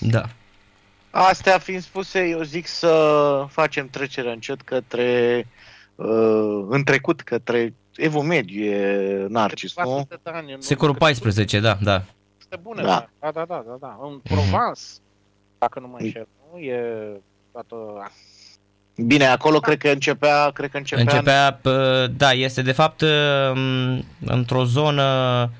Da. 0.00 0.24
Astea 1.10 1.58
fiind 1.58 1.82
spuse, 1.82 2.28
eu 2.28 2.42
zic 2.42 2.66
să 2.66 3.46
facem 3.48 3.88
trecerea 3.88 4.32
încet 4.32 4.60
către 4.60 5.46
uh, 5.94 6.66
în 6.68 6.84
trecut, 6.84 7.20
către 7.20 7.74
Evul 7.94 8.22
Mediu 8.22 8.64
e 8.64 9.26
Narcis, 9.28 9.72
nu? 9.76 10.08
Secolul 10.58 10.94
14, 10.94 11.60
da, 11.60 11.78
da. 11.82 12.02
Este 12.38 12.56
bună, 12.62 12.82
da. 12.82 13.08
da, 13.20 13.30
da, 13.30 13.44
da, 13.48 13.64
da, 13.66 13.76
da. 13.80 13.98
În 14.02 14.12
mhm. 14.12 14.22
Provence, 14.22 14.80
mm-hmm. 14.80 15.58
dacă 15.58 15.80
nu 15.80 15.86
mă 15.86 15.96
înșel, 15.98 16.28
nu? 16.52 16.58
E 16.58 16.82
toată... 17.52 17.76
Bine, 19.06 19.26
acolo 19.26 19.58
da. 19.58 19.66
cred 19.66 19.78
că 19.78 19.88
începea, 19.88 20.50
cred 20.50 20.70
că 20.70 20.76
începea... 20.76 21.02
Începea, 21.02 21.60
da, 22.06 22.32
este 22.32 22.62
de 22.62 22.72
fapt 22.72 23.00
um, 23.00 24.04
într-o 24.24 24.64
zonă 24.64 25.50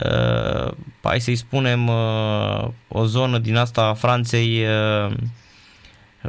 uh, 0.00 0.72
hai 1.02 1.20
să-i 1.20 1.36
spunem 1.36 1.88
uh, 1.88 2.68
o 2.88 3.04
zonă 3.04 3.38
din 3.38 3.56
asta 3.56 3.82
a 3.82 3.94
Franței 3.94 4.64
uh, 4.64 5.14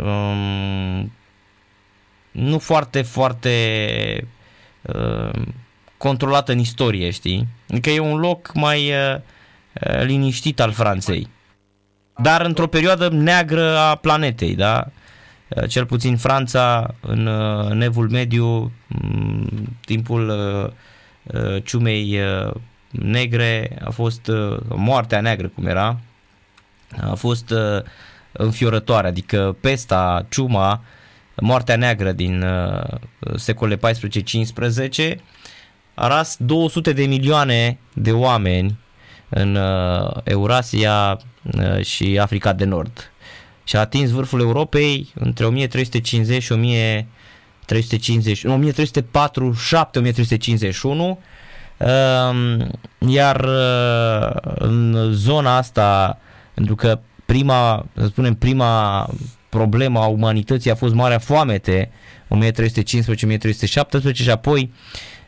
um, 0.03 1.11
nu 2.31 2.59
foarte, 2.59 3.01
foarte 3.01 4.27
controlată 5.97 6.51
în 6.51 6.57
istorie, 6.59 7.09
știi? 7.09 7.47
Adică 7.69 7.89
e 7.89 7.99
un 7.99 8.19
loc 8.19 8.53
mai 8.53 8.91
liniștit 10.03 10.59
al 10.59 10.71
Franței. 10.71 11.29
Dar 12.17 12.45
într-o 12.45 12.67
perioadă 12.67 13.09
neagră 13.09 13.77
a 13.77 13.95
planetei, 13.95 14.55
da? 14.55 14.87
Cel 15.67 15.85
puțin 15.85 16.17
Franța 16.17 16.95
în, 17.01 17.27
în 17.69 17.81
evul 17.81 18.09
mediu, 18.09 18.71
timpul 19.85 20.33
ciumei 21.63 22.19
negre, 23.01 23.77
a 23.83 23.89
fost 23.89 24.31
moartea 24.67 25.21
neagră 25.21 25.47
cum 25.47 25.65
era, 25.65 25.99
a 27.01 27.13
fost 27.13 27.53
înfiorătoare, 28.31 29.07
adică 29.07 29.55
pesta, 29.61 30.25
ciuma, 30.29 30.83
moartea 31.35 31.75
neagră 31.75 32.11
din 32.11 32.45
secolele 33.35 33.93
14-15 35.15 35.15
a 35.93 36.07
ras 36.07 36.35
200 36.39 36.93
de 36.93 37.05
milioane 37.05 37.79
de 37.93 38.11
oameni 38.11 38.79
în 39.29 39.59
Eurasia 40.23 41.19
și 41.81 42.19
Africa 42.21 42.53
de 42.53 42.65
Nord. 42.65 43.11
Și 43.63 43.75
a 43.75 43.79
atins 43.79 44.09
vârful 44.09 44.39
Europei 44.39 45.11
între 45.15 45.45
1350 45.45 46.43
și 46.43 46.51
1350, 46.51 48.45
1347-1351 48.45 48.47
Ehm, 50.85 51.17
iar 53.07 53.43
uh, 53.43 54.53
în 54.55 55.09
zona 55.11 55.57
asta, 55.57 56.19
pentru 56.53 56.75
că 56.75 56.99
prima, 57.25 57.85
să 57.95 58.05
spunem, 58.05 58.33
prima 58.33 59.09
problemă 59.49 59.99
a 59.99 60.05
umanității 60.05 60.71
a 60.71 60.75
fost 60.75 60.93
Marea 60.93 61.19
Foamete, 61.19 61.91
1315-1317 62.29 64.13
și 64.13 64.29
apoi 64.29 64.71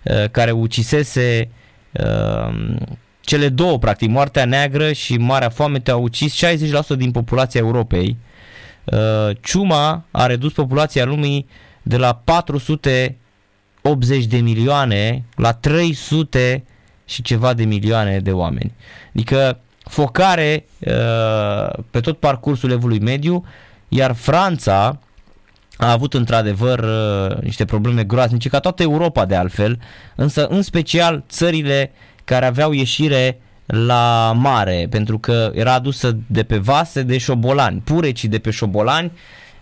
uh, 0.04 0.30
care 0.32 0.52
ucisese 0.52 1.50
ehm, 1.92 2.98
cele 3.22 3.50
două, 3.50 3.78
practic, 3.78 4.10
Moartea 4.10 4.46
Neagră 4.46 4.92
și 4.92 5.18
Marea 5.18 5.50
Foamete 5.50 5.92
au 5.92 6.02
ucis 6.02 6.46
60% 6.46 6.98
din 6.98 7.12
populația 7.12 7.60
Europei. 7.60 8.18
Uh, 8.84 9.30
ciuma 9.42 10.06
a 10.12 10.26
redus 10.26 10.54
populația 10.54 11.06
lumii 11.06 11.48
de 11.82 11.98
la 11.98 12.22
400 12.24 13.18
80 13.88 14.26
de 14.26 14.38
milioane 14.38 15.24
la 15.36 15.54
300 15.54 16.64
și 17.06 17.22
ceva 17.22 17.54
de 17.54 17.64
milioane 17.64 18.20
de 18.20 18.32
oameni. 18.32 18.74
Adică 19.14 19.60
focare 19.84 20.66
uh, 20.80 21.84
pe 21.92 22.00
tot 22.00 22.18
parcursul 22.20 22.72
evului 22.72 23.00
mediu, 23.00 23.46
iar 23.88 24.14
Franța 24.14 25.00
a 25.78 25.92
avut 25.92 26.14
într-adevăr 26.14 26.80
uh, 26.80 27.38
niște 27.42 27.66
probleme 27.66 28.04
groaznice, 28.04 28.50
ca 28.50 28.60
toată 28.60 28.84
Europa 28.84 29.26
de 29.26 29.36
altfel, 29.36 29.80
însă 30.16 30.48
în 30.48 30.62
special 30.62 31.24
țările 31.30 31.92
care 32.24 32.46
aveau 32.46 32.72
ieșire 32.72 33.40
la 33.66 34.34
mare, 34.36 34.88
pentru 34.90 35.20
că 35.20 35.52
era 35.54 35.74
adusă 35.74 36.18
de 36.28 36.44
pe 36.44 36.58
vase 36.58 37.02
de 37.02 37.18
șobolani, 37.18 37.82
purecii 37.84 38.30
de 38.30 38.40
pe 38.40 38.52
șobolani, 38.52 39.12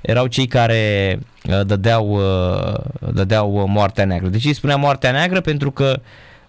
erau 0.03 0.27
cei 0.27 0.47
care 0.47 1.19
uh, 1.49 1.65
dădeau, 1.65 2.09
uh, 2.09 3.11
dădeau 3.13 3.67
moartea 3.67 4.05
neagră. 4.05 4.27
De 4.27 4.37
ce 4.37 4.47
îi 4.47 4.53
spunea 4.53 4.75
moartea 4.75 5.11
neagră? 5.11 5.41
Pentru 5.41 5.71
că 5.71 6.01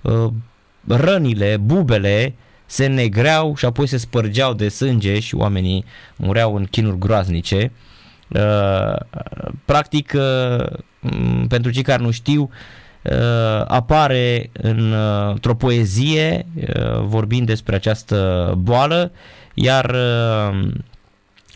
uh, 0.03 0.27
rănile, 0.89 1.57
bubele 1.57 2.35
se 2.67 2.87
negreau 2.87 3.55
și 3.57 3.65
apoi 3.65 3.87
se 3.87 3.97
spărgeau 3.97 4.55
de 4.55 4.69
sânge 4.69 5.21
și 5.21 5.35
oamenii 5.35 5.85
mureau 6.17 6.55
în 6.55 6.65
chinuri 6.65 6.99
groaznice. 6.99 7.73
Practic, 9.65 10.15
pentru 11.49 11.71
cei 11.71 11.83
care 11.83 12.03
nu 12.03 12.11
știu, 12.11 12.51
apare 13.67 14.51
într-o 14.53 15.55
poezie 15.55 16.47
vorbind 17.01 17.47
despre 17.47 17.75
această 17.75 18.53
boală, 18.59 19.13
iar 19.55 19.97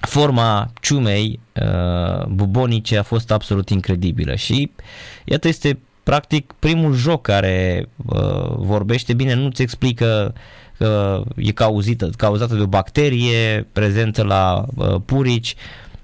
forma 0.00 0.72
ciumei 0.80 1.40
uh, 1.52 2.26
bubonice 2.26 2.98
a 2.98 3.02
fost 3.02 3.30
absolut 3.30 3.68
incredibilă 3.68 4.34
și 4.34 4.70
iată 5.24 5.48
este 5.48 5.78
practic 6.02 6.54
primul 6.58 6.94
joc 6.94 7.22
care 7.22 7.88
uh, 8.06 8.54
vorbește 8.56 9.12
bine, 9.12 9.34
nu-ți 9.34 9.62
explică 9.62 10.34
că 10.78 11.22
e 11.36 11.52
cauzită, 11.52 12.10
cauzată 12.16 12.54
de 12.54 12.60
o 12.60 12.66
bacterie 12.66 13.66
prezentă 13.72 14.22
la 14.22 14.64
uh, 14.74 14.94
purici, 15.04 15.54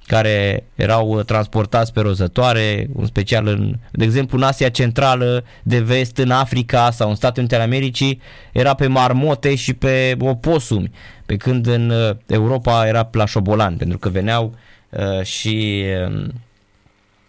care 0.06 0.64
erau 0.74 1.22
transportați 1.22 1.92
pe 1.92 2.00
rozătoare, 2.00 2.88
în 2.96 3.06
special 3.06 3.46
în, 3.46 3.74
de 3.92 4.04
exemplu, 4.04 4.36
în 4.36 4.42
Asia 4.42 4.68
Centrală, 4.68 5.44
de 5.62 5.80
vest, 5.80 6.16
în 6.16 6.30
Africa 6.30 6.90
sau 6.90 7.08
în 7.08 7.14
Statele 7.14 7.40
Unite 7.40 7.54
ale 7.54 7.64
Americii, 7.64 8.20
era 8.52 8.74
pe 8.74 8.86
marmote 8.86 9.54
și 9.54 9.74
pe 9.74 10.16
oposumi, 10.20 10.90
pe 11.26 11.36
când 11.36 11.66
în 11.66 11.90
uh, 11.90 12.16
Europa 12.26 12.86
era 12.86 13.08
la 13.12 13.26
șobolan, 13.26 13.76
pentru 13.76 13.98
că 13.98 14.08
veneau 14.08 14.54
uh, 14.90 15.22
și 15.22 15.84
uh, 16.08 16.24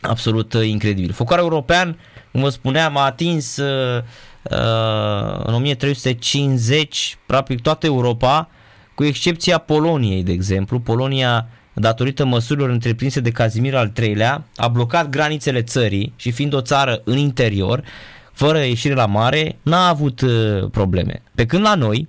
absolut 0.01 0.53
uh, 0.53 0.67
incredibil. 0.67 1.11
Focarul 1.11 1.43
european, 1.43 1.97
cum 2.31 2.41
vă 2.41 2.49
spuneam, 2.49 2.97
a 2.97 3.05
atins 3.05 3.57
uh, 3.57 4.03
uh, 4.51 5.45
în 5.45 5.53
1350 5.53 7.17
practic 7.25 7.61
toată 7.61 7.85
Europa, 7.85 8.49
cu 8.95 9.03
excepția 9.03 9.57
Poloniei, 9.57 10.23
de 10.23 10.31
exemplu. 10.31 10.79
Polonia 10.79 11.47
datorită 11.75 12.25
măsurilor 12.25 12.69
întreprinse 12.69 13.19
de 13.19 13.31
Cazimir 13.31 13.75
al 13.75 13.91
III-lea, 14.01 14.43
a 14.55 14.67
blocat 14.67 15.09
granițele 15.09 15.61
țării 15.61 16.13
și 16.15 16.31
fiind 16.31 16.53
o 16.53 16.61
țară 16.61 17.01
în 17.03 17.17
interior, 17.17 17.83
fără 18.31 18.57
ieșire 18.57 18.93
la 18.93 19.05
mare, 19.05 19.57
n-a 19.61 19.87
avut 19.87 20.21
uh, 20.21 20.69
probleme. 20.71 21.21
Pe 21.35 21.45
când 21.45 21.63
la 21.63 21.75
noi, 21.75 22.07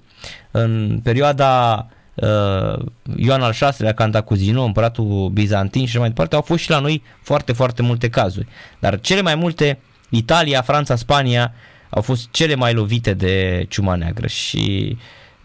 în 0.51 1.01
perioada 1.03 1.87
uh, 2.15 2.85
Ioan 3.17 3.43
al 3.43 3.55
VI-lea, 3.59 3.95
Cantacuzino, 3.95 4.63
împăratul 4.63 5.31
bizantin 5.33 5.87
și 5.87 5.99
mai 5.99 6.09
departe, 6.09 6.35
au 6.35 6.43
fost 6.43 6.63
și 6.63 6.71
la 6.71 6.79
noi 6.79 7.03
foarte, 7.23 7.53
foarte 7.53 7.83
multe 7.83 8.09
cazuri. 8.09 8.47
Dar 8.79 9.01
cele 9.01 9.21
mai 9.21 9.35
multe, 9.35 9.79
Italia, 10.09 10.63
Franța, 10.63 10.97
Spania, 10.97 11.53
au 11.91 12.03
fost 12.03 12.29
cele 12.31 12.55
mai 12.55 12.73
lovite 12.73 13.15
de 13.15 13.67
ciuma 13.69 13.95
neagră 13.95 14.27
și 14.27 14.97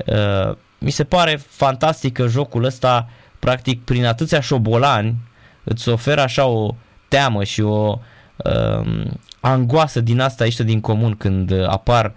uh, 0.06 0.56
mi 0.78 0.92
se 0.92 1.04
pare 1.04 1.42
fantastic 1.48 2.14
că 2.14 2.28
jocul 2.28 2.64
ăsta 2.64 3.08
uh, 3.08 3.21
practic 3.42 3.84
prin 3.84 4.06
atâția 4.06 4.40
șobolani 4.40 5.16
îți 5.64 5.90
oferă 5.90 6.22
așa 6.22 6.46
o 6.46 6.76
teamă 7.08 7.44
și 7.44 7.62
o 7.62 8.00
um, 8.38 9.20
angoasă 9.40 10.02
din 10.02 10.20
asta 10.20 10.44
ieșită 10.44 10.64
din 10.64 10.82
comun 10.82 11.16
când 11.16 11.52
apar 11.68 12.14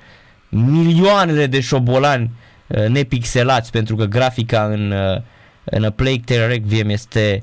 milioanele 0.48 1.46
de 1.46 1.60
șobolani 1.60 2.30
uh, 2.66 2.86
nepixelați 2.86 3.70
pentru 3.70 3.96
că 3.96 4.04
grafica 4.04 4.64
în, 4.64 4.90
uh, 4.90 5.20
în 5.64 5.84
A 5.84 5.90
Plague 5.90 6.22
Tale 6.24 6.46
Requiem 6.46 6.88
este 6.88 7.42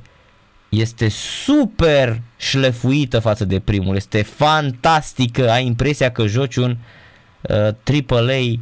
este 0.69 1.09
super 1.43 2.21
șlefuită 2.37 3.19
față 3.19 3.45
de 3.45 3.59
primul, 3.59 3.95
este 3.95 4.21
fantastică, 4.21 5.49
ai 5.49 5.65
impresia 5.65 6.11
că 6.11 6.25
joci 6.25 6.55
un 6.55 6.77
uh, 7.41 8.07
AAA 8.09 8.59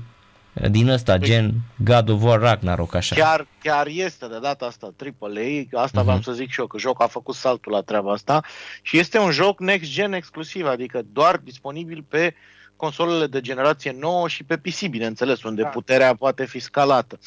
din 0.67 0.89
ăsta, 0.89 1.17
păi, 1.17 1.27
gen 1.27 1.53
God 1.83 2.09
of 2.09 2.23
War 2.23 2.39
Ragnarok, 2.39 2.93
așa. 2.93 3.15
Chiar, 3.15 3.47
chiar 3.63 3.87
este 3.87 4.27
de 4.27 4.39
data 4.39 4.65
asta 4.65 4.93
AAA, 5.21 5.81
asta 5.81 6.01
uh-huh. 6.01 6.03
vreau 6.03 6.21
să 6.21 6.31
zic 6.31 6.49
și 6.51 6.59
eu, 6.59 6.67
că 6.67 6.77
jocul 6.77 7.05
a 7.05 7.07
făcut 7.07 7.35
saltul 7.35 7.71
la 7.71 7.81
treaba 7.81 8.11
asta 8.11 8.43
și 8.81 8.97
este 8.97 9.17
un 9.17 9.31
joc 9.31 9.59
next-gen 9.59 10.13
exclusiv, 10.13 10.65
adică 10.65 11.01
doar 11.13 11.37
disponibil 11.37 12.05
pe 12.07 12.33
consolele 12.75 13.27
de 13.27 13.41
generație 13.41 13.95
nouă 13.99 14.27
și 14.27 14.43
pe 14.43 14.57
PC, 14.57 14.87
bineînțeles, 14.87 15.43
unde 15.43 15.61
da. 15.61 15.67
puterea 15.67 16.15
poate 16.15 16.45
fi 16.45 16.59
scalată. 16.59 17.19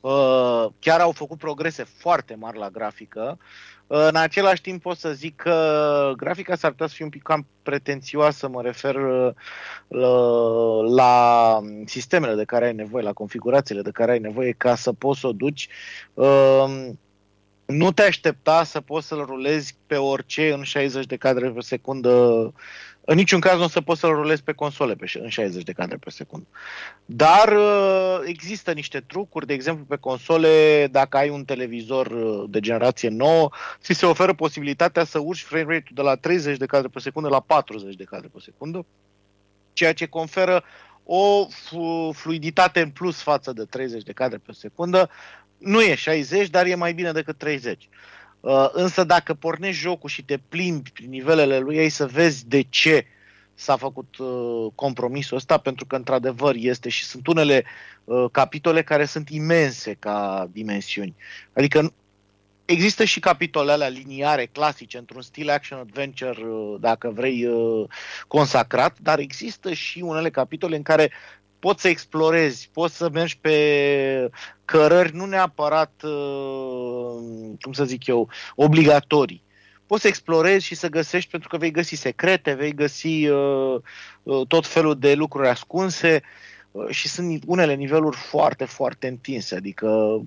Uh, 0.00 0.66
chiar 0.78 1.00
au 1.00 1.12
făcut 1.12 1.38
progrese 1.38 1.84
foarte 1.98 2.34
mari 2.34 2.58
la 2.58 2.68
grafică. 2.68 3.38
În 3.86 4.16
același 4.16 4.60
timp 4.60 4.82
pot 4.82 4.98
să 4.98 5.12
zic 5.12 5.36
că 5.36 6.12
grafica 6.16 6.56
s-ar 6.56 6.70
putea 6.70 6.86
să 6.86 6.94
fie 6.94 7.04
un 7.04 7.10
pic 7.10 7.22
cam 7.22 7.46
pretențioasă, 7.62 8.48
mă 8.48 8.62
refer 8.62 8.94
uh, 8.94 9.32
la, 9.88 10.80
la 10.80 11.60
sistemele 11.84 12.34
de 12.34 12.44
care 12.44 12.66
ai 12.66 12.74
nevoie, 12.74 13.04
la 13.04 13.12
configurațiile 13.12 13.82
de 13.82 13.90
care 13.90 14.10
ai 14.10 14.18
nevoie 14.18 14.52
ca 14.52 14.74
să 14.74 14.92
poți 14.92 15.20
să 15.20 15.26
o 15.26 15.32
duci. 15.32 15.68
Uh, 16.14 16.88
nu 17.66 17.92
te 17.92 18.02
aștepta 18.02 18.64
să 18.64 18.80
poți 18.80 19.06
să-l 19.06 19.24
rulezi 19.24 19.76
pe 19.86 19.96
orice 19.96 20.52
în 20.52 20.62
60 20.62 21.06
de 21.06 21.16
cadre 21.16 21.50
pe 21.50 21.60
secundă. 21.60 22.10
În 23.00 23.16
niciun 23.16 23.40
caz 23.40 23.58
nu 23.58 23.64
o 23.64 23.68
să 23.68 23.80
poți 23.80 24.00
să-l 24.00 24.14
rulezi 24.14 24.42
pe 24.42 24.52
console 24.52 24.94
pe, 24.94 25.10
în 25.18 25.28
60 25.28 25.62
de 25.62 25.72
cadre 25.72 25.96
pe 25.96 26.10
secundă. 26.10 26.46
Dar 27.04 27.52
uh, 27.52 28.20
există 28.24 28.72
niște 28.72 29.00
trucuri, 29.00 29.46
de 29.46 29.52
exemplu 29.52 29.84
pe 29.84 29.96
console, 29.96 30.86
dacă 30.90 31.16
ai 31.16 31.28
un 31.28 31.44
televizor 31.44 32.06
uh, 32.06 32.44
de 32.48 32.60
generație 32.60 33.08
nouă, 33.08 33.50
ți 33.80 33.92
se 33.92 34.06
oferă 34.06 34.34
posibilitatea 34.34 35.04
să 35.04 35.18
urci 35.18 35.42
frame 35.42 35.62
rate-ul 35.62 35.94
de 35.94 36.02
la 36.02 36.14
30 36.14 36.56
de 36.56 36.66
cadre 36.66 36.88
pe 36.88 36.98
secundă 36.98 37.28
la 37.28 37.40
40 37.40 37.94
de 37.94 38.04
cadre 38.04 38.28
pe 38.32 38.38
secundă, 38.40 38.86
ceea 39.72 39.92
ce 39.92 40.06
conferă 40.06 40.64
o 41.04 41.46
fluiditate 42.12 42.80
în 42.80 42.90
plus 42.90 43.22
față 43.22 43.52
de 43.52 43.64
30 43.64 44.02
de 44.02 44.12
cadre 44.12 44.38
pe 44.38 44.52
secundă, 44.52 45.10
nu 45.58 45.82
e 45.82 45.94
60, 45.94 46.48
dar 46.48 46.66
e 46.66 46.74
mai 46.74 46.92
bine 46.92 47.12
decât 47.12 47.38
30. 47.38 47.88
Uh, 48.40 48.68
însă 48.72 49.04
dacă 49.04 49.34
pornești 49.34 49.82
jocul 49.82 50.08
și 50.08 50.24
te 50.24 50.38
plimbi 50.48 50.90
prin 50.90 51.10
nivelele 51.10 51.58
lui, 51.58 51.76
ei 51.76 51.88
să 51.88 52.06
vezi 52.06 52.48
de 52.48 52.62
ce 52.62 53.06
s-a 53.54 53.76
făcut 53.76 54.16
uh, 54.16 54.72
compromisul 54.74 55.36
ăsta, 55.36 55.58
pentru 55.58 55.86
că 55.86 55.96
într-adevăr 55.96 56.54
este 56.58 56.88
și 56.88 57.04
sunt 57.04 57.26
unele 57.26 57.64
uh, 58.04 58.24
capitole 58.32 58.82
care 58.82 59.04
sunt 59.04 59.28
imense 59.28 59.96
ca 59.98 60.48
dimensiuni. 60.52 61.14
Adică 61.52 61.92
există 62.64 63.04
și 63.04 63.20
capitole 63.20 63.72
alea 63.72 63.88
liniare, 63.88 64.46
clasice, 64.46 64.98
într-un 64.98 65.22
stil 65.22 65.50
action-adventure, 65.50 66.46
uh, 66.46 66.76
dacă 66.80 67.10
vrei, 67.10 67.46
uh, 67.46 67.88
consacrat, 68.28 68.98
dar 68.98 69.18
există 69.18 69.72
și 69.72 70.00
unele 70.00 70.30
capitole 70.30 70.76
în 70.76 70.82
care 70.82 71.12
poți 71.66 71.80
să 71.80 71.88
explorezi, 71.88 72.68
poți 72.72 72.96
să 72.96 73.10
mergi 73.12 73.38
pe 73.38 74.30
cărări 74.64 75.14
nu 75.14 75.24
neapărat, 75.24 76.02
uh, 76.02 77.54
cum 77.60 77.72
să 77.72 77.84
zic 77.84 78.06
eu, 78.06 78.28
obligatorii. 78.54 79.42
Poți 79.86 80.02
să 80.02 80.08
explorezi 80.08 80.64
și 80.64 80.74
să 80.74 80.88
găsești 80.88 81.30
pentru 81.30 81.48
că 81.48 81.56
vei 81.56 81.70
găsi 81.70 81.94
secrete, 81.94 82.52
vei 82.52 82.74
găsi 82.74 83.26
uh, 83.28 83.80
uh, 84.22 84.46
tot 84.46 84.66
felul 84.66 84.98
de 84.98 85.14
lucruri 85.14 85.48
ascunse 85.48 86.22
și 86.88 87.08
sunt 87.08 87.42
unele 87.46 87.74
niveluri 87.74 88.16
foarte, 88.16 88.64
foarte 88.64 89.06
întinse. 89.06 89.54
Adică 89.54 90.20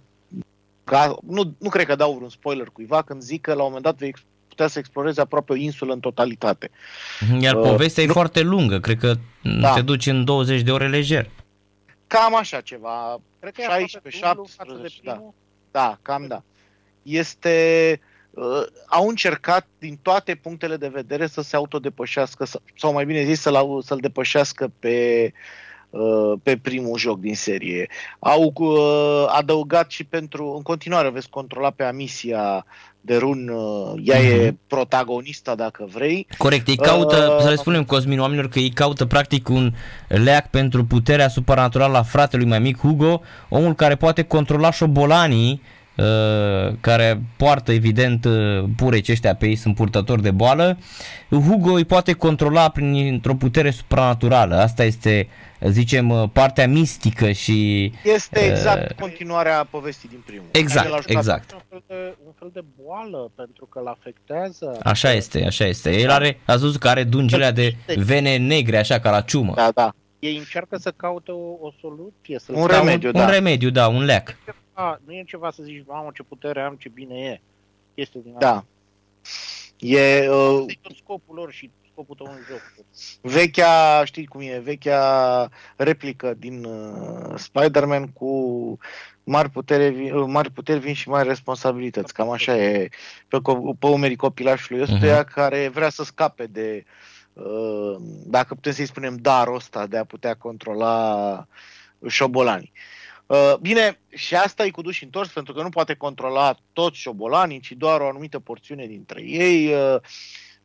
ca, 0.84 1.18
nu, 1.28 1.56
nu 1.60 1.70
cred 1.70 1.86
că 1.86 1.96
dau 1.96 2.14
vreun 2.14 2.30
spoiler 2.30 2.70
cuiva 2.74 3.02
când 3.02 3.22
zic 3.22 3.42
că 3.42 3.54
la 3.54 3.64
un 3.64 3.68
moment 3.68 3.84
dat 3.84 3.98
vei 3.98 4.14
putea 4.60 4.74
să 4.74 4.80
explorezi 4.80 5.20
aproape 5.20 5.52
o 5.52 5.56
insulă 5.56 5.94
în 5.94 6.00
totalitate. 6.00 6.70
Iar 7.40 7.56
uh, 7.56 7.62
povestea 7.62 8.04
nu... 8.04 8.10
e 8.10 8.14
foarte 8.14 8.42
lungă, 8.42 8.80
cred 8.80 8.98
că 8.98 9.14
da. 9.62 9.74
te 9.74 9.82
duci 9.82 10.06
în 10.06 10.26
20 10.26 10.62
de 10.62 10.72
ore 10.72 10.88
lejer. 10.88 11.30
Cam 12.08 12.36
așa 12.36 12.62
ceva, 12.62 13.22
cred 13.40 13.54
că 13.54 13.62
16, 13.62 14.24
17, 14.24 15.00
da. 15.04 15.22
Da, 15.72 15.98
cam 16.02 16.26
da. 16.28 16.44
Este, 17.04 18.00
uh, 18.30 18.66
au 18.86 19.08
încercat 19.08 19.68
din 19.80 20.00
toate 20.02 20.36
punctele 20.36 20.78
de 20.78 20.88
vedere 20.88 21.28
să 21.28 21.42
se 21.42 21.56
autodepășească, 21.56 22.46
sau 22.78 22.94
mai 22.94 23.06
bine 23.06 23.24
zis 23.24 23.42
să-l, 23.42 23.82
să-l 23.82 23.98
depășească 23.98 24.72
pe 24.80 25.32
uh, 25.90 26.34
pe 26.44 26.58
primul 26.58 26.98
joc 26.98 27.20
din 27.20 27.36
serie. 27.36 27.90
Au 28.20 28.54
uh, 28.56 29.26
adăugat 29.28 29.92
și 29.92 30.04
pentru, 30.04 30.54
în 30.56 30.62
continuare 30.62 31.10
veți 31.10 31.30
controla 31.30 31.70
pe 31.70 31.84
Amisia 31.84 32.66
de 33.02 33.18
run, 33.18 33.50
uh, 33.50 34.02
ea 34.04 34.18
uh-huh. 34.18 34.42
e 34.42 34.46
mhm. 34.46 34.60
protagonista 34.68 35.56
dacă 35.56 35.88
vrei. 35.94 36.28
Corect, 36.38 36.68
ei 36.68 36.76
caută, 36.76 37.34
uh, 37.36 37.44
să 37.44 37.50
le 37.50 37.56
spunem 37.56 37.84
Cosmin 37.84 38.20
oamenilor 38.20 38.50
că 38.50 38.60
ei 38.60 38.70
caută 38.70 39.06
practic 39.06 39.50
un 39.50 39.74
leac 40.08 40.50
pentru 40.50 40.86
puterea 40.86 41.28
supranaturală 41.28 41.98
a 41.98 42.04
fratelui 42.04 42.46
mai 42.46 42.60
mic 42.60 42.78
Hugo, 42.78 43.22
omul 43.50 43.74
care 43.74 43.96
poate 43.96 44.22
controla 44.22 44.72
șobolanii 44.72 45.62
Uh, 45.62 45.79
care 46.80 47.22
poartă 47.38 47.72
evident 47.72 48.26
uh, 48.26 48.64
pure 48.76 49.02
ăștia 49.10 49.36
pe 49.36 49.48
ei 49.48 49.56
sunt 49.56 49.76
purtători 49.76 50.22
de 50.22 50.32
boală, 50.32 50.78
Hugo 51.30 51.72
îi 51.72 51.86
poate 51.86 52.14
controla 52.14 52.70
prin 52.70 53.22
o 53.28 53.34
putere 53.34 53.70
supranaturală. 53.70 54.56
Asta 54.56 54.84
este, 54.84 55.28
zicem, 55.68 56.10
uh, 56.10 56.30
partea 56.34 56.68
mistică 56.68 57.32
și... 57.32 57.92
Este 58.04 58.40
exact 58.40 58.90
uh, 58.90 58.96
continuarea 58.96 59.68
povestii 59.70 60.10
din 60.10 60.24
primul. 60.26 60.46
Exact, 60.52 61.10
exact. 61.10 61.52
Un 61.52 61.62
fel, 61.70 61.84
de, 61.88 62.16
un 62.26 62.32
fel 62.40 62.50
de 62.54 62.64
boală 62.84 63.32
pentru 63.36 63.66
că 63.66 63.80
îl 63.80 63.88
afectează. 63.88 64.80
Așa 64.84 65.12
este, 65.12 65.46
așa 65.46 65.66
este. 65.66 66.00
El 66.00 66.10
are, 66.10 66.40
a 66.46 66.52
văzut 66.52 66.78
că 66.78 66.88
are 66.88 67.04
dungile 67.04 67.52
de 67.52 67.76
vene 67.96 68.38
negre, 68.38 68.78
așa 68.78 69.00
ca 69.00 69.10
la 69.10 69.22
ciumă. 69.22 69.54
Da, 69.56 69.72
da. 69.74 69.94
Ei 70.20 70.38
încearcă 70.38 70.78
să 70.78 70.94
caute 70.96 71.32
o, 71.32 71.68
o 71.68 71.72
soluție. 71.82 72.40
Să 72.40 72.52
un 72.56 72.66
remediu, 72.66 73.08
un, 73.08 73.14
da. 73.14 73.24
Un 73.24 73.30
remediu, 73.30 73.70
da, 73.70 73.88
un 73.88 74.04
leac 74.04 74.36
a, 74.80 75.00
nu 75.06 75.14
e 75.14 75.24
ceva 75.24 75.52
să 75.52 75.64
zici, 75.64 75.84
mamă, 75.88 76.10
ce 76.14 76.24
putere 76.24 76.62
am, 76.62 76.76
ce 76.76 76.90
bine 76.90 77.16
e. 77.16 77.42
Este 77.94 78.20
din 78.24 78.36
Da. 78.40 78.66
E... 79.78 80.30
Uh, 80.30 80.66
tot 80.82 80.96
scopul 80.96 81.36
lor 81.36 81.52
și 81.52 81.72
scopul 81.92 82.16
tău 82.16 82.26
în 82.26 82.40
joc. 82.50 82.86
Vechea, 83.22 84.04
știi 84.06 84.26
cum 84.26 84.42
e, 84.42 84.60
vechea 84.60 85.50
replică 85.76 86.34
din 86.34 86.64
uh, 86.64 87.34
Spider-Man 87.36 88.08
cu 88.08 88.78
mari, 89.24 89.50
putere, 89.50 90.12
uh, 90.14 90.24
mari 90.28 90.52
puteri 90.52 90.80
vin 90.80 90.94
și 90.94 91.10
mari 91.10 91.28
responsabilități. 91.28 92.14
Cam 92.14 92.30
așa 92.30 92.58
e 92.58 92.90
pe, 93.28 93.38
pe 93.80 93.88
umerii 93.88 94.16
copilașului 94.16 94.82
ăstuia 94.82 95.24
uh-huh. 95.24 95.34
care 95.34 95.68
vrea 95.68 95.90
să 95.90 96.04
scape 96.04 96.46
de, 96.46 96.86
uh, 97.34 97.96
dacă 98.26 98.54
putem 98.54 98.72
să-i 98.72 98.86
spunem, 98.86 99.16
darul 99.16 99.56
ăsta 99.56 99.88
de 99.88 99.98
a 99.98 100.04
putea 100.04 100.36
controla 100.36 101.48
șobolanii. 102.08 102.72
Uh, 102.76 102.99
bine, 103.62 104.00
și 104.10 104.36
asta 104.36 104.66
e 104.66 104.70
cu 104.70 104.82
duși 104.82 105.04
întors, 105.04 105.30
pentru 105.30 105.54
că 105.54 105.62
nu 105.62 105.70
poate 105.70 105.94
controla 105.94 106.58
toți 106.74 106.98
șobolanii, 106.98 107.60
ci 107.60 107.72
doar 107.72 108.02
o 108.02 108.08
anumită 108.08 108.40
porțiune 108.40 108.86
dintre 108.86 109.22
ei. 109.22 109.74
Uh, 109.74 109.96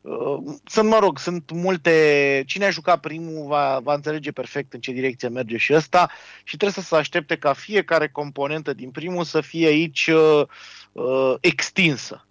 uh, 0.01 0.37
sunt, 0.65 0.89
mă 0.89 0.99
rog, 0.99 1.19
sunt 1.19 1.51
multe... 1.51 2.43
Cine 2.45 2.65
a 2.65 2.69
jucat 2.69 2.99
primul 2.99 3.47
va, 3.47 3.79
va 3.83 3.93
înțelege 3.93 4.31
perfect 4.31 4.73
în 4.73 4.79
ce 4.79 4.91
direcție 4.91 5.27
merge 5.27 5.57
și 5.57 5.73
ăsta 5.73 6.09
și 6.43 6.57
trebuie 6.57 6.83
să 6.83 6.89
se 6.89 6.95
aștepte 6.95 7.37
ca 7.37 7.53
fiecare 7.53 8.09
componentă 8.09 8.73
din 8.73 8.91
primul 8.91 9.23
să 9.23 9.41
fie 9.41 9.67
aici 9.67 10.07
uh, 10.07 11.35
extinsă 11.39 12.25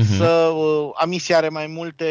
uh-huh. 0.00 0.16
să 0.16 0.52
uh, 0.54 0.90
Amisia 0.94 1.36
are 1.36 1.48
mai 1.48 1.66
multe 1.66 2.06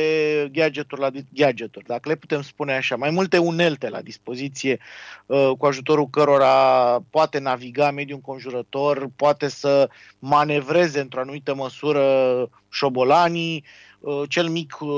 gadgeturi 0.51 1.01
la 1.01 1.09
gadgeturi, 1.33 1.85
dacă 1.85 2.09
le 2.09 2.15
putem 2.15 2.41
spune 2.41 2.73
așa, 2.73 2.95
mai 2.95 3.09
multe 3.09 3.37
unelte 3.37 3.89
la 3.89 4.01
dispoziție 4.01 4.79
uh, 5.25 5.51
cu 5.57 5.65
ajutorul 5.65 6.07
cărora 6.09 6.99
poate 7.09 7.39
naviga 7.39 7.91
mediul 7.91 8.17
înconjurător, 8.17 9.09
poate 9.15 9.47
să 9.47 9.89
manevreze 10.19 10.99
într-o 10.99 11.19
anumită 11.19 11.55
măsură 11.55 12.03
șobolanii, 12.69 13.63
uh, 13.99 14.21
cel 14.29 14.47
mic 14.47 14.77
uh, 14.79 14.89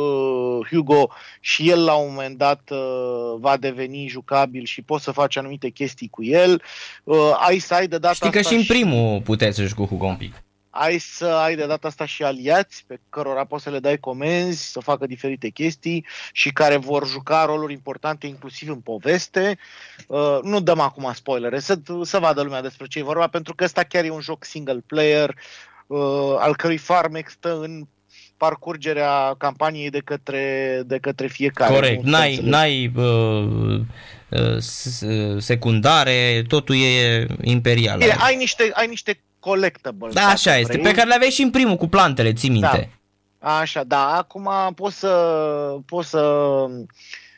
Hugo 0.69 1.09
și 1.39 1.69
el 1.69 1.83
la 1.83 1.93
un 1.93 2.07
moment 2.13 2.37
dat 2.37 2.69
uh, 2.71 3.35
va 3.39 3.57
deveni 3.57 4.07
jucabil 4.07 4.65
și 4.65 4.81
poți 4.81 5.03
să 5.03 5.11
faci 5.11 5.37
anumite 5.37 5.69
chestii 5.69 6.09
cu 6.09 6.23
el. 6.23 6.61
Uh, 7.03 7.17
ai 7.47 7.59
să 7.59 7.73
ai 7.73 7.87
de 7.87 7.97
data 7.97 8.13
Știi 8.13 8.31
că 8.31 8.41
și 8.41 8.55
în 8.55 8.63
primul 8.63 9.21
puteți 9.21 9.55
să 9.55 9.61
joci 9.61 9.73
cu 9.73 9.85
Hugo 9.85 10.05
un 10.05 10.15
pic 10.15 10.44
ai 10.77 10.97
să 10.97 11.25
ai 11.25 11.55
de 11.55 11.65
data 11.65 11.87
asta 11.87 12.05
și 12.05 12.23
aliați 12.23 12.83
pe 12.87 12.99
cărora 13.09 13.45
poți 13.45 13.63
să 13.63 13.69
le 13.69 13.79
dai 13.79 13.97
comenzi, 13.97 14.71
să 14.71 14.79
facă 14.79 15.05
diferite 15.05 15.49
chestii 15.49 16.05
și 16.31 16.51
care 16.51 16.77
vor 16.77 17.07
juca 17.07 17.45
roluri 17.45 17.73
importante 17.73 18.27
inclusiv 18.27 18.69
în 18.69 18.79
poveste. 18.79 19.57
Uh, 20.07 20.39
nu 20.41 20.59
dăm 20.59 20.79
acum 20.79 21.11
spoilere, 21.13 21.59
să, 21.59 21.79
să 22.03 22.19
vadă 22.19 22.41
lumea 22.41 22.61
despre 22.61 22.85
ce 22.87 22.99
e 22.99 23.03
vorba, 23.03 23.27
pentru 23.27 23.55
că 23.55 23.63
ăsta 23.63 23.83
chiar 23.83 24.03
e 24.03 24.09
un 24.09 24.21
joc 24.21 24.43
single 24.43 24.83
player, 24.87 25.35
uh, 25.87 26.35
al 26.37 26.55
cărui 26.55 26.77
farmec 26.77 27.29
stă 27.29 27.59
în 27.61 27.87
parcurgerea 28.37 29.35
campaniei 29.37 29.89
de 29.89 30.01
către, 30.05 30.81
de 30.85 30.97
către 30.97 31.27
fiecare. 31.27 31.73
Corect, 31.73 32.03
n-ai, 32.03 32.39
n-ai 32.43 32.91
uh, 32.95 33.79
uh, 34.29 35.37
secundare, 35.37 36.43
totul 36.47 36.75
e 36.75 37.25
imperial. 37.41 37.97
Bine, 37.97 38.15
ai 38.19 38.35
niște, 38.35 38.71
ai 38.73 38.87
niște 38.87 39.19
collectible. 39.45 40.09
Da, 40.11 40.27
așa 40.27 40.57
este, 40.57 40.71
vrei. 40.71 40.83
pe 40.83 40.91
care 40.91 41.07
le 41.07 41.13
aveai 41.13 41.29
și 41.29 41.41
în 41.41 41.49
primul 41.49 41.75
cu 41.75 41.87
plantele, 41.87 42.33
ții 42.33 42.49
minte. 42.49 42.89
Da. 43.39 43.57
Așa, 43.59 43.83
da, 43.83 44.15
acum 44.15 44.49
poți 44.75 44.99
să, 44.99 45.13
poți 45.85 46.09
să 46.09 46.65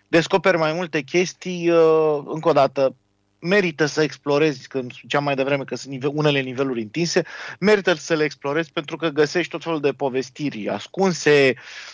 descoperi 0.08 0.58
mai 0.58 0.74
multe 0.74 1.02
chestii, 1.02 1.70
uh, 1.70 2.24
încă 2.26 2.50
o 2.50 2.52
dată, 2.52 2.96
merită 3.40 3.86
să 3.86 4.02
explorezi, 4.02 4.68
când 4.68 4.94
ziceam 4.94 5.24
mai 5.24 5.36
devreme 5.36 5.64
că 5.64 5.76
sunt 5.76 5.92
nive- 5.92 6.08
unele 6.08 6.40
niveluri 6.40 6.82
întinse, 6.82 7.24
merită 7.60 7.94
să 7.94 8.14
le 8.14 8.24
explorezi 8.24 8.72
pentru 8.72 8.96
că 8.96 9.08
găsești 9.08 9.52
tot 9.52 9.64
felul 9.64 9.82
de 9.82 9.92
povestiri 9.92 10.70
ascunse 10.70 11.54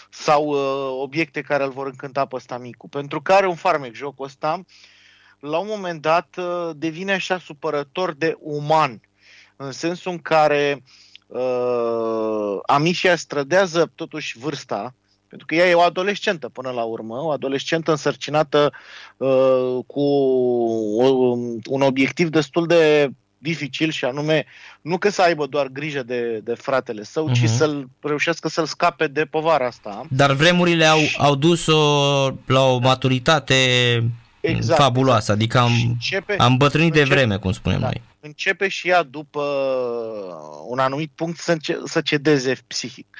sau 0.09 0.45
uh, 0.45 1.01
obiecte 1.01 1.41
care 1.41 1.63
îl 1.63 1.71
vor 1.71 1.87
încânta 1.87 2.25
pe 2.25 2.35
ăsta 2.35 2.57
micu. 2.57 2.89
Pentru 2.89 3.21
că 3.21 3.33
are 3.33 3.47
un 3.47 3.55
farmec 3.55 3.93
jocul 3.93 4.25
ăsta, 4.25 4.61
la 5.39 5.57
un 5.57 5.67
moment 5.69 6.01
dat 6.01 6.35
uh, 6.37 6.69
devine 6.75 7.11
așa 7.11 7.39
supărător 7.39 8.13
de 8.13 8.35
uman 8.39 9.01
în 9.55 9.71
sensul 9.71 10.11
în 10.11 10.19
care 10.19 10.83
uh, 11.27 12.59
Amicia 12.65 13.15
strădează 13.15 13.91
totuși 13.95 14.37
vârsta, 14.37 14.93
pentru 15.27 15.47
că 15.47 15.55
ea 15.55 15.69
e 15.69 15.73
o 15.73 15.81
adolescentă 15.81 16.49
până 16.49 16.69
la 16.69 16.83
urmă, 16.83 17.15
o 17.15 17.31
adolescentă 17.31 17.91
însărcinată 17.91 18.73
uh, 19.17 19.77
cu 19.87 20.01
o, 21.01 21.05
un 21.65 21.81
obiectiv 21.81 22.29
destul 22.29 22.67
de 22.67 23.09
dificil 23.37 23.91
și 23.91 24.05
anume 24.05 24.45
nu 24.81 24.97
că 24.97 25.09
să 25.09 25.21
aibă 25.21 25.45
doar 25.45 25.67
grijă 25.67 26.03
de, 26.03 26.39
de 26.43 26.53
fratele 26.53 27.03
său, 27.03 27.29
uh-huh. 27.29 27.33
ci 27.33 27.41
Mhm. 27.41 27.55
să-l 27.55 27.87
reușească 27.99 28.49
să-l 28.49 28.65
scape 28.65 29.07
de 29.07 29.25
povara 29.25 29.65
asta. 29.65 30.05
Dar 30.09 30.31
vremurile 30.31 30.85
au, 30.85 30.99
au 31.17 31.35
dus-o 31.35 31.79
la 32.45 32.61
o 32.61 32.77
maturitate 32.77 33.55
Exact, 34.47 34.79
fabuloasă, 34.81 35.31
adică 35.31 35.57
am, 35.59 35.69
Și 35.71 35.85
începe, 35.85 36.35
am 36.37 36.57
bătrânit 36.57 36.93
de 36.93 36.99
începe- 36.99 37.19
vreme, 37.19 37.37
cum 37.37 37.51
spunem 37.51 37.79
da, 37.79 37.85
noi. 37.85 38.01
începe 38.19 38.67
și 38.67 38.87
ea 38.89 39.03
după 39.03 39.41
un 40.67 40.79
anumit 40.79 41.11
punct 41.15 41.39
să, 41.39 41.51
înce- 41.51 41.79
să 41.85 42.01
cedeze 42.01 42.55
psihic. 42.67 43.17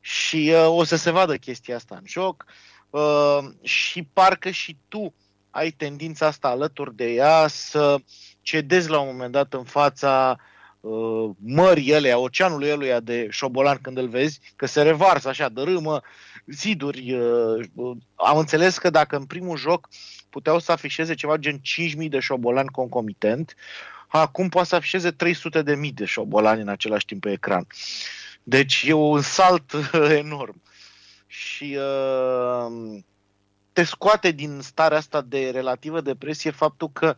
Și 0.00 0.52
uh, 0.54 0.66
o 0.68 0.84
să 0.84 0.96
se 0.96 1.10
vadă 1.10 1.36
chestia 1.36 1.76
asta 1.76 1.94
în 1.94 2.04
joc 2.06 2.44
uh, 2.90 3.38
și 3.62 4.02
parcă 4.12 4.50
și 4.50 4.76
tu 4.88 5.14
ai 5.50 5.70
tendința 5.70 6.26
asta 6.26 6.48
alături 6.48 6.96
de 6.96 7.04
ea 7.12 7.46
să 7.48 7.96
cedezi 8.42 8.88
la 8.90 8.98
un 8.98 9.06
moment 9.10 9.32
dat 9.32 9.52
în 9.52 9.64
fața 9.64 10.36
uh, 10.80 11.30
mării 11.38 11.90
elea, 11.90 12.18
oceanului 12.18 12.68
eluia 12.68 13.00
de 13.00 13.26
șobolan 13.30 13.78
când 13.82 13.98
îl 13.98 14.08
vezi, 14.08 14.40
că 14.56 14.66
se 14.66 14.82
revarsă 14.82 15.28
așa, 15.28 15.48
dărâmă 15.48 16.02
ziduri. 16.46 17.12
Uh, 17.12 17.64
uh, 17.74 17.96
am 18.14 18.38
înțeles 18.38 18.78
că 18.78 18.90
dacă 18.90 19.16
în 19.16 19.24
primul 19.24 19.56
joc 19.56 19.88
puteau 20.36 20.58
să 20.58 20.72
afișeze 20.72 21.14
ceva 21.14 21.36
gen 21.36 21.60
5.000 22.02 22.08
de 22.08 22.18
șobolani 22.18 22.68
concomitent, 22.68 23.54
acum 24.08 24.48
poate 24.48 24.68
să 24.68 24.74
afișeze 24.74 25.10
300 25.10 25.62
de 25.62 25.74
mii 25.74 25.92
de 25.92 26.04
șobolani 26.04 26.60
în 26.60 26.68
același 26.68 27.04
timp 27.04 27.20
pe 27.20 27.30
ecran. 27.30 27.66
Deci 28.42 28.84
e 28.86 28.92
un 28.92 29.20
salt 29.20 29.72
enorm. 30.22 30.62
Și 31.26 31.78
uh, 31.78 32.98
te 33.72 33.82
scoate 33.84 34.30
din 34.30 34.60
starea 34.60 34.98
asta 34.98 35.20
de 35.20 35.50
relativă 35.50 36.00
depresie 36.00 36.50
faptul 36.50 36.90
că 36.92 37.16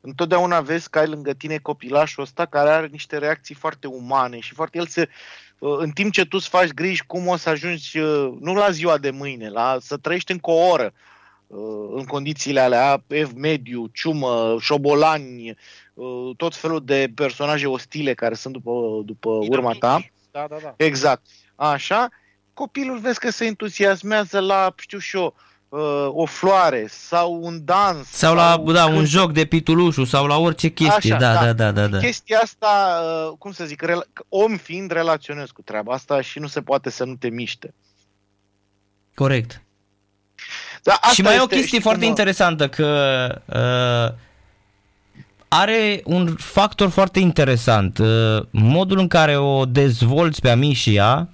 întotdeauna 0.00 0.60
vezi 0.60 0.90
că 0.90 0.98
ai 0.98 1.06
lângă 1.06 1.32
tine 1.32 1.58
copilașul 1.58 2.22
ăsta 2.22 2.46
care 2.46 2.70
are 2.70 2.86
niște 2.86 3.18
reacții 3.18 3.54
foarte 3.54 3.86
umane 3.86 4.38
și 4.38 4.54
foarte 4.54 4.78
el 4.78 4.86
se 4.86 5.08
uh, 5.58 5.76
în 5.78 5.90
timp 5.90 6.12
ce 6.12 6.22
tu 6.22 6.36
îți 6.36 6.48
faci 6.48 6.70
griji 6.70 7.04
cum 7.06 7.26
o 7.26 7.36
să 7.36 7.48
ajungi 7.48 7.98
uh, 7.98 8.36
nu 8.40 8.54
la 8.54 8.70
ziua 8.70 8.98
de 8.98 9.10
mâine, 9.10 9.48
la 9.48 9.76
să 9.80 9.96
trăiești 9.96 10.32
încă 10.32 10.50
o 10.50 10.68
oră 10.68 10.92
uh, 10.94 11.14
în 11.94 12.04
condițiile 12.04 12.60
alea, 12.60 13.02
ev 13.06 13.32
mediu, 13.32 13.86
ciumă, 13.92 14.56
șobolani, 14.60 15.56
uh, 15.94 16.30
tot 16.36 16.56
felul 16.56 16.84
de 16.84 17.12
personaje 17.14 17.66
ostile 17.66 18.14
care 18.14 18.34
sunt 18.34 18.52
după, 18.52 19.02
după 19.04 19.30
urma 19.30 19.72
ta. 19.78 20.04
Da, 20.30 20.46
da, 20.48 20.56
da. 20.62 20.74
Exact. 20.76 21.22
Așa, 21.54 22.08
copilul 22.54 22.98
vezi 22.98 23.18
că 23.18 23.30
se 23.30 23.44
entuziasmează 23.44 24.40
la, 24.40 24.74
știu 24.76 24.98
și 24.98 25.16
eu, 25.16 25.34
uh, 25.68 26.08
o 26.10 26.24
floare 26.24 26.86
sau 26.88 27.38
un 27.42 27.64
dans. 27.64 28.08
Sau 28.08 28.34
la 28.34 28.62
da, 28.72 28.86
un 28.86 28.94
cânt. 28.94 29.06
joc 29.06 29.32
de 29.32 29.44
pitulușu 29.44 30.04
sau 30.04 30.26
la 30.26 30.38
orice 30.38 30.68
chestie. 30.68 31.14
Așa, 31.14 31.20
da, 31.20 31.32
da. 31.32 31.52
da, 31.52 31.52
da, 31.52 31.72
da, 31.72 31.86
da. 31.86 31.98
Chestia 31.98 32.38
asta, 32.38 33.00
uh, 33.30 33.36
cum 33.38 33.52
să 33.52 33.64
zic, 33.64 33.82
rela- 33.82 34.24
om 34.28 34.56
fiind, 34.56 34.90
relaționez 34.90 35.50
cu 35.50 35.62
treaba 35.62 35.92
asta 35.92 36.20
și 36.20 36.38
nu 36.38 36.46
se 36.46 36.62
poate 36.62 36.90
să 36.90 37.04
nu 37.04 37.14
te 37.14 37.28
miște. 37.28 37.74
Corect. 39.14 39.65
Da, 40.86 40.92
asta 40.92 41.12
și 41.12 41.22
mai 41.22 41.34
e 41.34 41.38
o 41.38 41.42
este, 41.42 41.54
chestie 41.54 41.66
știi 41.66 41.80
foarte 41.80 42.00
cum, 42.00 42.10
uh, 42.10 42.16
interesantă 42.16 42.68
că 42.68 42.88
uh, 43.46 44.24
are 45.48 46.00
un 46.04 46.34
factor 46.38 46.88
foarte 46.88 47.18
interesant. 47.18 47.98
Uh, 47.98 48.06
modul 48.50 48.98
în 48.98 49.08
care 49.08 49.36
o 49.36 49.64
dezvolți 49.64 50.40
pe 50.40 50.48
Amicia 50.48 51.28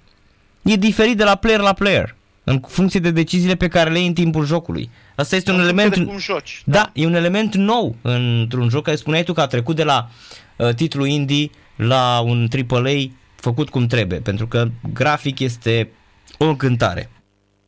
e 0.63 0.77
diferit 0.77 1.17
de 1.17 1.25
la 1.25 1.35
player 1.35 1.61
la 1.61 1.73
player 1.73 2.15
în 2.45 2.61
funcție 2.69 3.01
de 3.01 3.11
deciziile 3.11 3.55
pe 3.55 3.69
care 3.69 3.91
le 3.91 3.99
iei 3.99 4.07
în 4.07 4.13
timpul 4.15 4.45
jocului. 4.45 4.91
Asta 5.15 5.37
este 5.37 5.51
un 5.51 5.61
în 5.61 5.65
funcție 5.67 5.85
element 5.85 6.05
de 6.05 6.11
cum 6.11 6.19
joci. 6.19 6.63
Da, 6.65 6.91
e 6.95 7.07
un 7.07 7.15
element 7.15 7.55
nou 7.55 7.97
într-un 8.03 8.69
joc 8.69 8.85
care 8.85 8.97
spuneai 8.97 9.23
tu 9.23 9.33
că 9.33 9.41
a 9.41 9.47
trecut 9.47 9.77
de 9.77 9.85
la 9.85 10.09
uh, 10.57 10.75
titlu 10.75 11.05
indie 11.05 11.51
la 11.77 12.21
un 12.25 12.49
AAA 12.71 12.93
făcut 13.35 13.69
cum 13.69 13.87
trebuie, 13.87 14.19
pentru 14.19 14.47
că 14.47 14.69
grafic 14.93 15.39
este 15.39 15.91
o 16.39 16.45
încântare. 16.45 17.11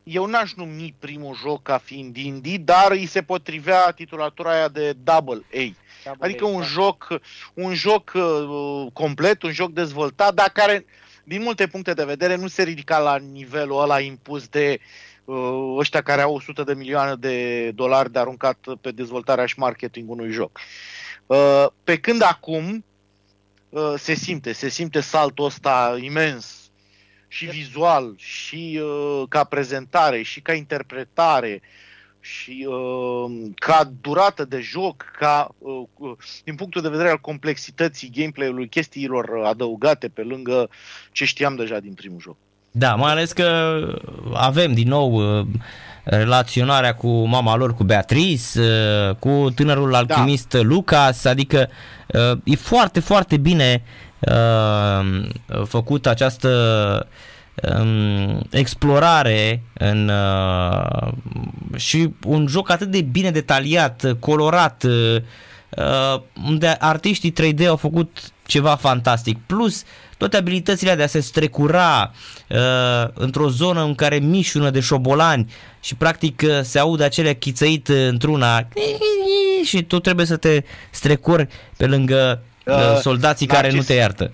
Eu 0.07 0.25
n-aș 0.25 0.53
numi 0.53 0.95
primul 0.99 1.35
joc 1.35 1.61
ca 1.61 1.77
fiind 1.77 2.17
indie, 2.17 2.57
dar 2.57 2.91
îi 2.91 3.05
se 3.05 3.21
potrivea 3.21 3.91
titulatura 3.91 4.51
aia 4.51 4.67
de 4.67 4.93
double 5.03 5.41
A. 5.53 5.73
Adică 6.19 6.45
un 6.45 6.63
joc, 6.63 7.19
un 7.53 7.73
joc 7.73 8.11
uh, 8.15 8.85
complet, 8.93 9.43
un 9.43 9.51
joc 9.51 9.71
dezvoltat, 9.71 10.33
dar 10.33 10.49
care, 10.49 10.85
din 11.23 11.41
multe 11.41 11.67
puncte 11.67 11.93
de 11.93 12.03
vedere, 12.03 12.35
nu 12.35 12.47
se 12.47 12.63
ridica 12.63 12.97
la 12.97 13.17
nivelul 13.17 13.81
ăla 13.81 13.99
impus 13.99 14.47
de 14.47 14.79
uh, 15.25 15.75
ăștia 15.77 16.01
care 16.01 16.21
au 16.21 16.35
100 16.35 16.63
de 16.63 16.73
milioane 16.73 17.15
de 17.15 17.71
dolari 17.71 18.11
de 18.11 18.19
aruncat 18.19 18.57
pe 18.81 18.91
dezvoltarea 18.91 19.45
și 19.45 19.59
marketing 19.59 20.09
unui 20.09 20.31
joc. 20.31 20.59
Uh, 21.25 21.65
pe 21.83 21.97
când 21.97 22.21
acum 22.21 22.85
uh, 23.69 23.93
se 23.97 24.13
simte, 24.13 24.51
se 24.51 24.69
simte 24.69 24.99
saltul 24.99 25.45
ăsta 25.45 25.97
imens 26.01 26.64
și 27.35 27.45
vizual, 27.45 28.13
și 28.17 28.81
uh, 28.83 29.23
ca 29.29 29.43
prezentare, 29.43 30.21
și 30.21 30.41
ca 30.41 30.53
interpretare, 30.53 31.61
și 32.19 32.67
uh, 32.69 33.51
ca 33.55 33.91
durată 34.01 34.45
de 34.45 34.59
joc, 34.59 35.05
ca 35.19 35.49
uh, 35.57 35.83
uh, 35.93 36.11
din 36.43 36.55
punctul 36.55 36.81
de 36.81 36.89
vedere 36.89 37.09
al 37.09 37.17
complexității 37.17 38.11
gameplay-ului, 38.15 38.67
chestiilor 38.67 39.41
adăugate 39.45 40.07
pe 40.07 40.21
lângă 40.21 40.69
ce 41.11 41.25
știam 41.25 41.55
deja 41.55 41.79
din 41.79 41.93
primul 41.93 42.19
joc. 42.21 42.37
Da, 42.71 42.95
mai 42.95 43.11
ales 43.11 43.31
că 43.31 43.77
avem 44.33 44.73
din 44.73 44.87
nou 44.87 45.11
uh, 45.13 45.45
relaționarea 46.03 46.95
cu 46.95 47.25
mama 47.25 47.55
lor, 47.55 47.73
cu 47.73 47.83
Beatrice, 47.83 48.59
uh, 48.59 49.15
cu 49.15 49.51
tânărul 49.55 49.95
alchimist 49.95 50.49
da. 50.49 50.61
Lucas, 50.61 51.25
adică 51.25 51.69
uh, 52.07 52.37
e 52.43 52.55
foarte, 52.55 52.99
foarte 52.99 53.37
bine 53.37 53.83
uh, 53.83 54.04
făcut 55.65 56.07
această 56.07 57.07
um, 57.79 58.47
explorare 58.49 59.63
în 59.73 60.09
uh, 60.09 61.07
și 61.75 62.09
un 62.25 62.47
joc 62.47 62.69
atât 62.69 62.91
de 62.91 63.01
bine 63.01 63.31
detaliat, 63.31 64.15
colorat, 64.19 64.83
uh, 64.83 65.21
uh, 65.69 66.21
unde 66.45 66.75
artiștii 66.79 67.33
3D 67.33 67.67
au 67.67 67.75
făcut 67.75 68.31
ceva 68.45 68.75
fantastic. 68.75 69.37
Plus 69.45 69.83
toate 70.17 70.37
abilitățile 70.37 70.95
de 70.95 71.03
a 71.03 71.07
se 71.07 71.19
strecura 71.19 72.11
uh, 72.49 73.07
într-o 73.13 73.49
zonă 73.49 73.83
în 73.83 73.95
care 73.95 74.17
mișună 74.17 74.69
de 74.69 74.79
șobolani 74.79 75.53
și 75.79 75.95
practic 75.95 76.41
uh, 76.45 76.59
se 76.61 76.79
aude 76.79 77.03
acele 77.03 77.33
chițăit 77.33 77.87
uh, 77.87 78.07
într-una 78.07 78.67
și 79.69 79.83
tu 79.83 79.99
trebuie 79.99 80.25
să 80.25 80.37
te 80.37 80.63
strecuri 80.91 81.47
pe 81.77 81.85
lângă 81.85 82.41
uh, 82.65 82.73
Uh, 82.75 82.97
soldații 83.01 83.47
care 83.47 83.61
Narcis, 83.61 83.79
nu 83.79 83.85
te 83.85 83.93
iartă. 83.93 84.31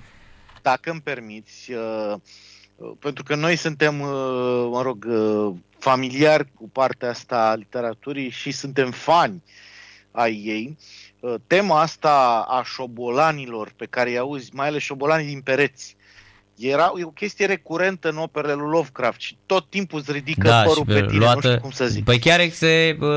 Dacă 0.62 0.90
îmi 0.92 1.02
permiți, 1.02 1.72
uh, 1.72 2.14
uh, 2.76 2.92
pentru 3.00 3.24
că 3.24 3.36
noi 3.36 3.56
suntem, 3.56 4.00
uh, 4.00 4.68
mă 4.72 4.82
rog, 4.84 5.06
uh, 5.10 5.54
familiari 5.80 6.48
cu 6.56 6.70
partea 6.70 7.10
asta 7.10 7.50
a 7.50 7.56
literaturii 7.56 8.30
și 8.30 8.52
suntem 8.52 8.92
fani 8.92 9.44
ai 10.12 10.34
ei, 10.46 10.78
uh, 11.20 11.34
tema 11.48 11.82
asta 11.82 12.46
a 12.50 12.64
șobolanilor 12.64 13.72
pe 13.76 13.86
care 13.90 14.10
îi 14.10 14.18
auzi, 14.18 14.50
mai 14.54 14.68
ales 14.68 14.82
șobolanii 14.82 15.28
din 15.28 15.42
pereți, 15.42 15.96
era 16.58 16.92
e 17.00 17.04
o 17.04 17.08
chestie 17.10 17.46
recurentă 17.46 18.10
în 18.10 18.18
operele 18.18 18.54
lui 18.54 18.70
Lovecraft 18.70 19.20
și 19.20 19.38
tot 19.46 19.70
timpul 19.70 20.00
îți 20.00 20.12
ridică 20.12 20.48
Da, 20.48 20.62
părul 20.62 20.86
și 20.88 20.94
pe 20.94 21.06
tine, 21.06 21.18
luată- 21.18 21.36
nu 21.36 21.42
știu 21.42 21.62
cum 21.62 21.72
să 21.72 21.88
zic. 21.88 22.04
Păi 22.04 22.20
chiar 22.20 22.40
este 22.40 22.98
uh, 23.00 23.08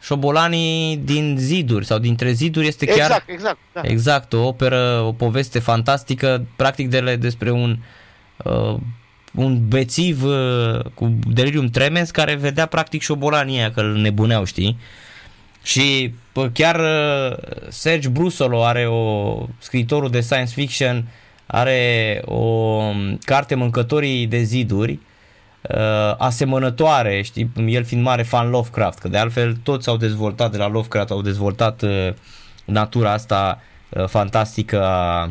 șobolanii 0.00 0.96
din 0.96 1.36
ziduri 1.38 1.86
sau 1.86 1.98
dintre 1.98 2.32
ziduri 2.32 2.66
este 2.66 2.86
chiar 2.86 2.96
Exact, 2.96 3.28
exact. 3.28 3.58
Da. 3.72 3.80
Exact, 3.84 4.32
o 4.32 4.46
operă, 4.46 5.02
o 5.06 5.12
poveste 5.12 5.58
fantastică, 5.58 6.46
practic 6.56 6.88
de 6.88 7.00
le, 7.00 7.16
despre 7.16 7.50
un 7.50 7.78
uh, 8.36 8.76
un 9.32 9.68
bețiv 9.68 10.24
uh, 10.24 10.80
cu 10.94 11.18
delirium 11.32 11.66
tremens 11.66 12.10
care 12.10 12.34
vedea 12.34 12.66
practic 12.66 13.02
șobolanii 13.02 13.58
aia 13.58 13.70
că 13.70 13.80
îl 13.80 13.96
nebuneau, 13.96 14.44
știi? 14.44 14.78
Și 15.62 16.14
pă, 16.32 16.48
chiar 16.48 16.80
uh, 16.80 17.36
Serge 17.68 18.08
Brusolo 18.08 18.64
are 18.64 18.86
o 18.86 19.34
scriitorul 19.58 20.10
de 20.10 20.20
science 20.20 20.52
fiction 20.52 21.08
are 21.46 22.22
o 22.24 22.34
um, 22.34 23.18
carte 23.24 23.54
Mâncătorii 23.54 24.26
de 24.26 24.42
ziduri 24.42 24.98
uh, 25.62 26.14
asemănătoare, 26.18 27.22
știi, 27.22 27.50
el 27.66 27.84
fiind 27.84 28.04
mare 28.04 28.22
fan 28.22 28.50
Lovecraft, 28.50 28.98
că 28.98 29.08
de 29.08 29.18
altfel 29.18 29.56
toți 29.62 29.88
au 29.88 29.96
dezvoltat 29.96 30.50
de 30.50 30.56
la 30.56 30.68
Lovecraft, 30.68 31.10
au 31.10 31.22
dezvoltat 31.22 31.82
uh, 31.82 32.08
natura 32.64 33.12
asta 33.12 33.60
uh, 33.88 34.04
fantastică 34.06 34.84
a, 34.84 35.30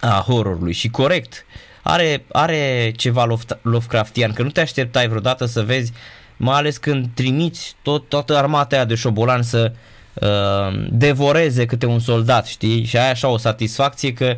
a 0.00 0.24
horrorului 0.26 0.72
și 0.72 0.88
corect. 0.88 1.44
Are, 1.82 2.24
are 2.32 2.92
ceva 2.96 3.24
Love- 3.24 3.58
Lovecraftian, 3.62 4.32
că 4.32 4.42
nu 4.42 4.50
te 4.50 4.60
așteptai 4.60 5.08
vreodată 5.08 5.44
să 5.44 5.62
vezi, 5.62 5.92
mai 6.36 6.56
ales 6.56 6.76
când 6.76 7.08
trimiți 7.14 7.76
tot, 7.82 8.08
toată 8.08 8.36
armata 8.36 8.76
aia 8.76 8.84
de 8.84 8.94
șobolan 8.94 9.42
să 9.42 9.72
uh, 10.14 10.86
devoreze 10.90 11.66
câte 11.66 11.86
un 11.86 11.98
soldat, 11.98 12.46
știi? 12.46 12.84
Și 12.84 12.96
ai 12.96 13.10
așa 13.10 13.28
o 13.28 13.36
satisfacție 13.36 14.12
că 14.12 14.36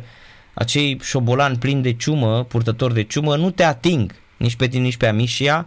acei 0.53 0.99
șobolani 1.03 1.57
plini 1.57 1.81
de 1.81 1.93
ciumă, 1.93 2.43
purtători 2.43 2.93
de 2.93 3.03
ciumă, 3.03 3.35
nu 3.35 3.51
te 3.51 3.63
ating 3.63 4.15
nici 4.41 4.55
pe 4.55 4.67
tine, 4.67 4.83
nici 4.83 4.97
pe 4.97 5.07
Amicia 5.07 5.65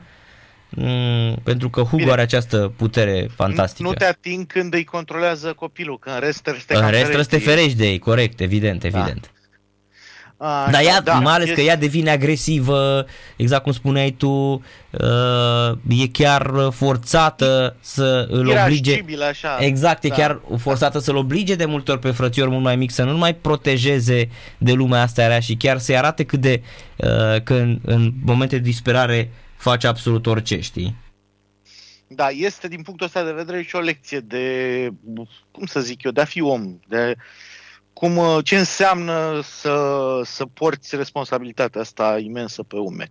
mm, 0.68 1.34
pentru 1.42 1.70
că 1.70 1.80
Hugo 1.80 1.96
Bine. 1.96 2.10
are 2.10 2.22
această 2.22 2.72
putere 2.76 3.28
fantastică. 3.34 3.88
Nu 3.88 3.94
te 3.94 4.04
ating 4.04 4.46
când 4.46 4.74
îi 4.74 4.84
controlează 4.84 5.52
copilul, 5.52 5.98
că 5.98 6.10
în 6.10 6.20
rest 6.20 6.40
trebuie 6.40 6.60
să 6.60 6.66
te 6.66 6.74
în 6.74 6.80
cam 6.80 6.90
rest 6.90 7.02
trebuie 7.02 7.24
să 7.24 7.30
te 7.30 7.38
ferești. 7.38 7.60
ferești 7.60 7.78
de 7.78 7.86
ei, 7.86 7.98
corect, 7.98 8.40
evident, 8.40 8.84
evident. 8.84 9.33
Așa, 10.46 10.70
Dar 10.70 10.82
ea, 10.82 11.00
da, 11.00 11.12
mai 11.18 11.34
ales 11.34 11.48
e- 11.48 11.52
că 11.52 11.60
ea 11.60 11.76
devine 11.76 12.10
agresivă, 12.10 13.06
exact 13.36 13.62
cum 13.62 13.72
spuneai 13.72 14.10
tu, 14.10 14.28
uh, 14.90 15.72
e 15.88 16.06
chiar 16.12 16.52
forțată 16.70 17.76
să 17.80 18.26
îl 18.30 18.48
oblige. 18.48 18.90
irascibil, 18.90 19.22
așa. 19.22 19.56
Exact, 19.60 20.04
e 20.04 20.08
Da. 20.08 20.14
chiar 20.14 20.40
forțată 20.58 20.98
să-l 20.98 21.16
oblige 21.16 21.54
de 21.54 21.64
multe 21.64 21.90
ori 21.90 22.00
pe 22.00 22.10
frățior 22.10 22.48
mult 22.48 22.62
mai 22.62 22.76
mic 22.76 22.90
să 22.90 23.02
nu 23.04 23.16
mai 23.16 23.34
protejeze 23.34 24.28
de 24.58 24.72
lumea 24.72 25.02
asta 25.02 25.26
rea 25.26 25.40
și 25.40 25.54
chiar 25.54 25.78
să-i 25.78 25.96
arate 25.96 26.24
cât 26.24 26.40
de, 26.40 26.62
uh, 26.96 27.42
că 27.42 27.54
în, 27.54 27.78
în 27.84 28.12
momente 28.24 28.56
de 28.56 28.62
disperare 28.62 29.30
face 29.56 29.86
absolut 29.86 30.26
orice, 30.26 30.60
știi? 30.60 30.96
Da, 32.06 32.28
este 32.28 32.68
din 32.68 32.82
punctul 32.82 33.06
ăsta 33.06 33.24
de 33.24 33.32
vedere 33.32 33.62
și 33.62 33.76
o 33.76 33.80
lecție 33.80 34.20
de, 34.20 34.88
cum 35.50 35.66
să 35.66 35.80
zic 35.80 36.02
eu, 36.02 36.10
de 36.10 36.20
a 36.20 36.24
fi 36.24 36.40
om, 36.42 36.78
de 36.88 37.14
cum, 37.94 38.16
uh, 38.16 38.44
ce 38.44 38.56
înseamnă 38.58 39.40
să, 39.40 40.20
să 40.24 40.46
porți 40.46 40.96
responsabilitatea 40.96 41.80
asta 41.80 42.18
imensă 42.18 42.62
pe 42.62 42.76
umeri. 42.76 43.10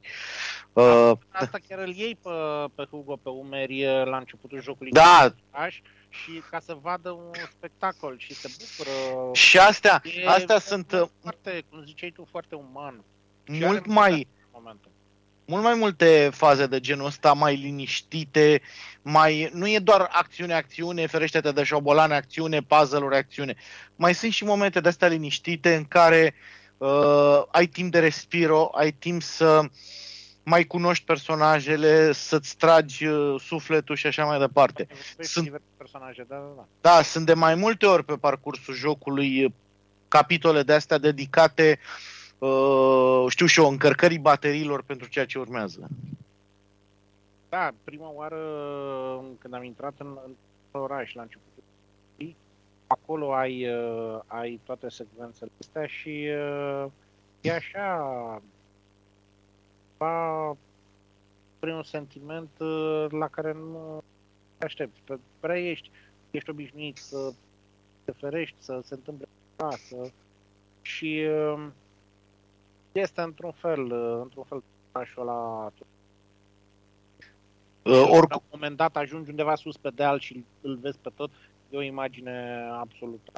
Uh, 0.73 1.11
Asta 1.29 1.57
chiar 1.67 1.79
îl 1.79 1.93
iei 1.95 2.15
pe, 2.15 2.29
pe 2.75 2.87
Hugo 2.89 3.15
pe 3.15 3.29
umeri 3.29 3.81
eh, 3.81 4.05
la 4.05 4.17
începutul 4.17 4.61
jocului. 4.61 4.91
da, 4.91 5.33
Aș, 5.49 5.81
și 6.09 6.41
ca 6.49 6.59
să 6.59 6.77
vadă 6.81 7.11
un 7.11 7.31
spectacol 7.51 8.15
și 8.17 8.33
se 8.33 8.49
bucură. 8.59 9.33
și 9.33 9.59
astea, 9.59 10.01
E 10.03 10.27
astea 10.27 10.59
sunt 10.59 10.91
uh, 10.91 11.03
foarte, 11.21 11.63
cum 11.69 11.83
ziceai 11.85 12.09
tu, 12.09 12.27
foarte 12.31 12.55
uman. 12.55 13.03
Și 13.43 13.65
mult 13.65 13.79
are 13.79 13.93
mai, 13.93 14.11
în 14.13 14.49
momentul. 14.51 14.91
Mult 15.45 15.63
mai 15.63 15.73
multe 15.73 16.29
faze 16.33 16.67
de 16.67 16.79
genul 16.79 17.05
ăsta 17.05 17.33
mai 17.33 17.55
liniștite, 17.55 18.61
mai 19.01 19.49
nu 19.53 19.67
e 19.67 19.79
doar 19.79 20.07
acțiune, 20.11 20.53
acțiune, 20.53 21.07
ferește-te 21.07 21.51
de 21.51 21.63
șobolane, 21.63 22.15
acțiune, 22.15 22.61
puzzle-uri, 22.61 23.15
acțiune. 23.15 23.55
Mai 23.95 24.13
sunt 24.15 24.31
și 24.31 24.43
momente 24.43 24.79
de 24.79 24.87
astea 24.87 25.07
liniștite 25.07 25.75
în 25.75 25.85
care 25.85 26.35
uh, 26.77 27.41
ai 27.51 27.65
timp 27.65 27.91
de 27.91 27.99
respiro, 27.99 28.69
ai 28.73 28.91
timp 28.91 29.21
să 29.21 29.61
mai 30.43 30.63
cunoști 30.63 31.05
personajele, 31.05 32.11
să-ți 32.11 32.57
tragi 32.57 33.05
uh, 33.05 33.41
sufletul 33.41 33.95
și 33.95 34.07
așa 34.07 34.25
mai 34.25 34.39
departe. 34.39 34.87
Sunt 35.15 35.27
Sunt- 35.27 35.43
diverse 35.45 35.65
personaje, 35.77 36.25
da, 36.27 36.35
da, 36.35 36.53
da. 36.55 36.67
Da, 36.89 37.01
sunt 37.01 37.25
de 37.25 37.33
mai 37.33 37.55
multe 37.55 37.85
ori 37.85 38.05
pe 38.05 38.13
parcursul 38.13 38.73
jocului 38.73 39.45
uh, 39.45 39.51
capitole 40.07 40.63
de 40.63 40.73
astea 40.73 40.97
dedicate, 40.97 41.79
uh, 41.81 42.22
știu 43.27 43.45
și 43.45 43.59
eu, 43.59 43.69
încărcării 43.69 44.19
bateriilor 44.19 44.83
pentru 44.83 45.09
ceea 45.09 45.25
ce 45.25 45.39
urmează. 45.39 45.87
Da, 47.49 47.69
prima 47.83 48.11
oară 48.13 48.39
când 49.39 49.53
am 49.53 49.63
intrat 49.63 49.93
în, 49.97 50.17
în 50.25 50.31
oraș 50.81 51.13
la 51.13 51.21
începutul 51.21 51.63
zi, 52.17 52.35
acolo 52.87 53.33
ai, 53.33 53.67
uh, 53.69 54.19
ai 54.27 54.59
toate 54.63 54.89
secvențele 54.89 55.51
astea 55.59 55.85
și 55.85 56.27
uh, 56.29 56.85
e 57.41 57.51
așa 57.51 58.41
va 59.97 60.55
prin 61.59 61.73
un 61.73 61.83
sentiment 61.83 62.49
uh, 62.59 63.05
la 63.09 63.27
care 63.27 63.53
nu 63.53 64.03
te 64.57 64.65
aștepți. 64.65 65.01
Pe 65.03 65.19
prea 65.39 65.59
ești, 65.59 65.91
ești 66.31 66.49
obișnuit 66.49 66.97
să 66.97 67.33
te 68.03 68.11
ferești, 68.11 68.55
să 68.59 68.79
se 68.83 68.93
întâmple 68.93 69.27
ceva, 69.55 69.69
să... 69.69 70.11
și 70.81 71.25
uh, 71.29 71.67
este 72.93 73.21
într-un 73.21 73.51
fel, 73.51 73.91
uh, 73.91 74.19
într-un 74.21 74.43
fel 74.43 74.63
orașul 74.91 75.21
ăla 75.21 75.71
Uh, 77.83 77.91
la 77.91 78.01
oricum, 78.01 78.43
un 78.43 78.49
moment 78.51 78.77
dat 78.77 78.95
ajungi 78.95 79.29
undeva 79.29 79.55
sus 79.55 79.77
pe 79.77 79.89
deal 79.95 80.19
și 80.19 80.45
îl 80.61 80.77
vezi 80.81 80.97
pe 81.01 81.09
tot, 81.15 81.31
e 81.69 81.77
o 81.77 81.81
imagine 81.81 82.67
absolută. 82.79 83.31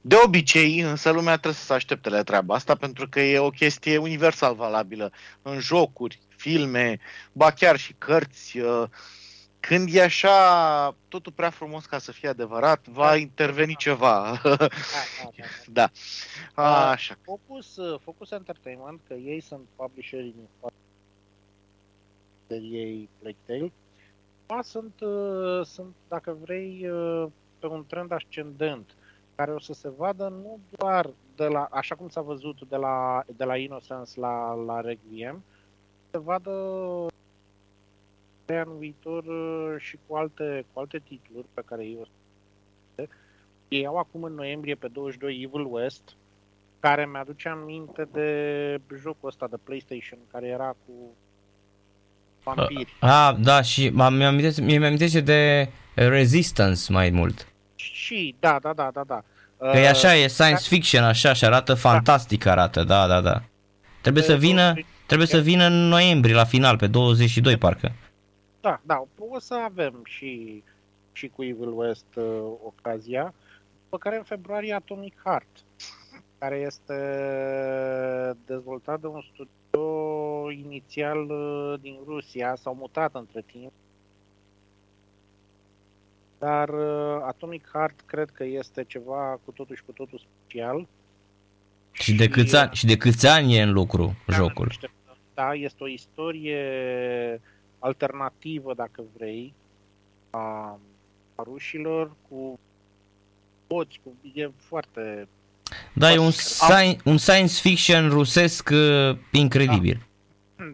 De 0.00 0.16
obicei, 0.24 0.80
însă 0.80 1.10
lumea 1.10 1.32
trebuie 1.32 1.54
să 1.54 1.64
se 1.64 1.72
aștepte 1.72 2.08
la 2.08 2.22
treaba 2.22 2.54
asta 2.54 2.74
pentru 2.74 3.08
că 3.08 3.20
e 3.20 3.38
o 3.38 3.50
chestie 3.50 3.96
universal 3.96 4.54
valabilă 4.54 5.12
în 5.42 5.60
jocuri, 5.60 6.18
filme, 6.36 6.98
ba 7.32 7.50
chiar 7.50 7.76
și 7.76 7.94
cărți. 7.98 8.58
uh, 8.58 8.84
Când 9.66 9.88
e 9.92 10.02
așa 10.02 10.96
totul 11.08 11.32
prea 11.32 11.50
frumos 11.50 11.84
ca 11.86 11.98
să 11.98 12.12
fie 12.12 12.28
adevărat, 12.28 12.86
va 12.86 13.16
interveni 13.16 13.76
ceva. 13.76 14.40
Da, 14.42 14.56
da, 14.56 14.66
da, 14.66 14.70
da. 15.72 15.90
da. 16.54 16.90
Așa. 16.90 17.16
Focus, 17.22 17.76
uh, 17.76 18.00
Focus 18.00 18.30
Entertainment, 18.30 19.00
că 19.06 19.14
ei 19.14 19.40
sunt 19.40 19.66
publisherii 19.76 20.32
din 20.32 20.48
spate 20.56 20.74
ei 22.54 23.08
Plague 23.18 23.36
Tale, 23.46 23.72
ba, 24.46 24.62
sunt, 24.62 25.00
uh, 25.00 25.66
sunt, 25.66 25.94
dacă 26.08 26.36
vrei, 26.40 26.88
uh, 26.90 27.26
pe 27.58 27.66
un 27.66 27.84
trend 27.86 28.12
ascendent, 28.12 28.94
care 29.34 29.52
o 29.52 29.60
să 29.60 29.72
se 29.72 29.88
vadă 29.96 30.28
nu 30.28 30.58
doar 30.70 31.10
de 31.36 31.46
la, 31.46 31.68
așa 31.70 31.94
cum 31.94 32.08
s-a 32.08 32.20
văzut 32.20 32.68
de 32.68 32.76
la, 32.76 33.24
de 33.36 33.44
la 33.44 33.56
Innocence 33.56 34.20
la, 34.20 34.54
la 34.54 34.80
Requiem, 34.80 35.42
se 36.10 36.18
vadă 36.18 36.50
pe 38.44 38.54
anul 38.56 38.76
viitor 38.78 39.24
uh, 39.24 39.74
și 39.78 39.98
cu 40.06 40.16
alte, 40.16 40.64
cu 40.72 40.80
alte 40.80 41.00
titluri 41.08 41.46
pe 41.54 41.62
care 41.64 41.84
ei 41.84 41.98
o 42.00 42.04
să 42.04 43.08
ei 43.68 43.86
au 43.86 43.96
acum 43.96 44.22
în 44.22 44.34
noiembrie 44.34 44.74
pe 44.74 44.88
22 44.92 45.34
Evil 45.34 45.66
West, 45.70 46.02
care 46.80 47.08
mi-aduce 47.12 47.48
aminte 47.48 48.08
de 48.12 48.28
jocul 49.02 49.28
ăsta 49.28 49.46
de 49.50 49.56
PlayStation, 49.64 50.18
care 50.32 50.46
era 50.46 50.76
cu 50.86 50.92
vampiri. 52.42 52.96
Ah, 53.00 53.34
da, 53.40 53.62
și 53.62 53.88
m-am- 53.88 54.14
mi-am 54.14 54.28
amintește, 54.28 54.60
mi-am 54.60 54.82
amintește 54.82 55.20
de 55.20 55.68
Resistance 55.94 56.92
mai 56.92 57.10
mult. 57.10 57.48
Și, 57.74 58.34
da, 58.40 58.58
da, 58.62 58.72
da, 58.72 58.90
da, 58.92 59.02
da. 59.06 59.24
Că 59.70 59.78
e 59.78 59.88
așa, 59.88 60.14
e 60.14 60.26
science 60.26 60.62
fiction, 60.68 61.04
așa, 61.04 61.32
și 61.32 61.44
arată 61.44 61.74
fantastic 61.74 62.46
arată, 62.46 62.82
da, 62.84 63.06
da, 63.06 63.20
da. 63.20 63.42
Trebuie 64.00 64.22
să 64.22 64.36
vină, 64.36 64.74
trebuie 65.06 65.28
să 65.28 65.38
vină 65.40 65.66
în 65.66 65.88
noiembrie 65.88 66.34
la 66.34 66.44
final, 66.44 66.76
pe 66.76 66.86
22 66.86 67.56
parcă. 67.56 67.92
Da, 68.64 68.80
da, 68.84 69.04
o 69.18 69.38
să 69.38 69.54
avem 69.54 70.00
și, 70.04 70.62
și 71.12 71.28
cu 71.28 71.44
Evil 71.44 71.78
West 71.78 72.06
uh, 72.16 72.24
ocazia, 72.64 73.34
după 73.82 73.98
care 73.98 74.16
în 74.16 74.22
februarie 74.22 74.72
Atomic 74.74 75.20
Heart, 75.24 75.48
care 76.38 76.56
este 76.56 76.94
dezvoltat 78.46 79.00
de 79.00 79.06
un 79.06 79.22
studio 79.32 80.50
inițial 80.50 81.30
uh, 81.30 81.80
din 81.80 81.96
Rusia, 82.06 82.54
s-au 82.56 82.74
mutat 82.74 83.14
între 83.14 83.42
timp, 83.46 83.72
dar 86.38 86.68
uh, 86.68 87.22
Atomic 87.26 87.68
Heart 87.72 88.00
cred 88.06 88.30
că 88.30 88.44
este 88.44 88.84
ceva 88.84 89.40
cu 89.44 89.50
totul 89.50 89.76
și 89.76 89.84
cu 89.84 89.92
totul 89.92 90.18
special. 90.42 90.86
Și 91.92 92.14
de 92.14 92.28
câți 92.28 92.56
ani, 92.56 92.70
și 92.74 92.86
de 92.86 92.96
câți 92.96 93.26
ani 93.26 93.56
e 93.56 93.62
în 93.62 93.72
lucru 93.72 94.16
Da, 94.26 94.34
jocul. 94.34 94.64
niște- 94.66 94.90
Da, 95.34 95.54
este 95.54 95.82
o 95.82 95.88
istorie 95.88 96.60
alternativă, 97.84 98.74
dacă 98.74 99.02
vrei, 99.16 99.52
a, 100.30 100.78
a 101.34 101.42
rușilor 101.42 102.10
cu 102.28 102.58
poți, 103.66 104.00
cu, 104.04 104.16
e 104.32 104.50
foarte... 104.56 105.28
Da, 105.92 106.12
e 106.12 106.18
un, 106.18 106.30
sci- 106.30 107.02
un 107.04 107.16
science 107.16 107.54
fiction 107.60 108.08
rusesc 108.08 108.70
uh, 108.72 109.16
incredibil. 109.32 110.06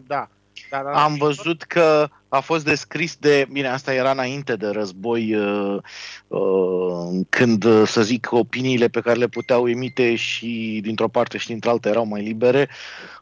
Da, 0.07 0.29
da, 0.69 0.81
da. 0.83 1.03
Am 1.03 1.13
și 1.13 1.19
văzut 1.19 1.63
că 1.63 2.09
a 2.29 2.39
fost 2.39 2.65
descris 2.65 3.15
de, 3.15 3.47
bine, 3.51 3.67
asta 3.67 3.93
era 3.93 4.11
înainte 4.11 4.55
de 4.55 4.67
război, 4.67 5.35
uh, 5.35 5.77
uh, 6.27 7.25
când, 7.29 7.63
uh, 7.63 7.87
să 7.87 8.01
zic, 8.01 8.31
opiniile 8.31 8.87
pe 8.87 9.01
care 9.01 9.17
le 9.17 9.27
puteau 9.27 9.69
emite 9.69 10.15
și 10.15 10.79
dintr-o 10.83 11.07
parte 11.07 11.37
și 11.37 11.47
dintr-alta 11.47 11.89
erau 11.89 12.05
mai 12.05 12.21
libere, 12.21 12.69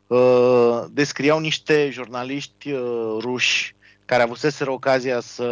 uh, 0.08 0.84
descriau 0.92 1.40
niște 1.40 1.90
jurnaliști 1.92 2.72
uh, 2.72 3.18
ruși 3.20 3.76
care 4.10 4.24
avuseseră 4.24 4.72
ocazia 4.72 5.20
să 5.20 5.48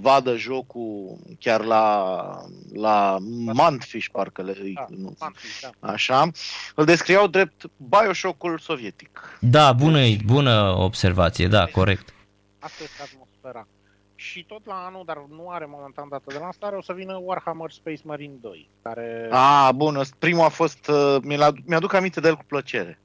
vadă 0.00 0.36
jocul 0.36 1.18
chiar 1.38 1.64
la, 1.64 2.24
la 2.72 3.16
Mantfish, 3.52 4.06
parcă 4.12 4.42
le, 4.42 4.54
Da, 4.74 4.86
nu, 4.88 5.14
Mantis, 5.20 5.60
da. 5.80 5.92
așa, 5.92 6.30
îl 6.74 6.84
descriau 6.84 7.26
drept 7.26 7.64
Bioshock-ul 7.76 8.58
sovietic. 8.58 9.38
Da, 9.40 9.72
bună, 9.72 9.98
bună 10.24 10.74
observație, 10.78 11.46
da, 11.46 11.66
corect. 11.66 12.14
Asta 12.58 12.82
este 12.82 13.02
atmosfera. 13.02 13.66
Și 14.14 14.44
tot 14.44 14.66
la 14.66 14.84
anul, 14.86 15.02
dar 15.06 15.16
nu 15.36 15.48
are 15.48 15.66
momentan 15.68 16.08
dată 16.08 16.24
de 16.26 16.38
lansare, 16.40 16.76
o 16.76 16.82
să 16.82 16.92
vină 16.92 17.20
Warhammer 17.22 17.70
Space 17.70 18.00
Marine 18.04 18.34
2, 18.40 18.68
care... 18.82 19.28
Ah, 19.30 19.68
bun, 19.74 19.96
ăst- 20.04 20.14
primul 20.18 20.44
a 20.44 20.48
fost, 20.48 20.88
uh, 20.88 21.16
mi-l 21.22 21.42
ad- 21.42 21.64
mi-aduc 21.64 21.92
aminte 21.92 22.20
de 22.20 22.28
el 22.28 22.36
cu 22.36 22.44
plăcere. 22.46 23.00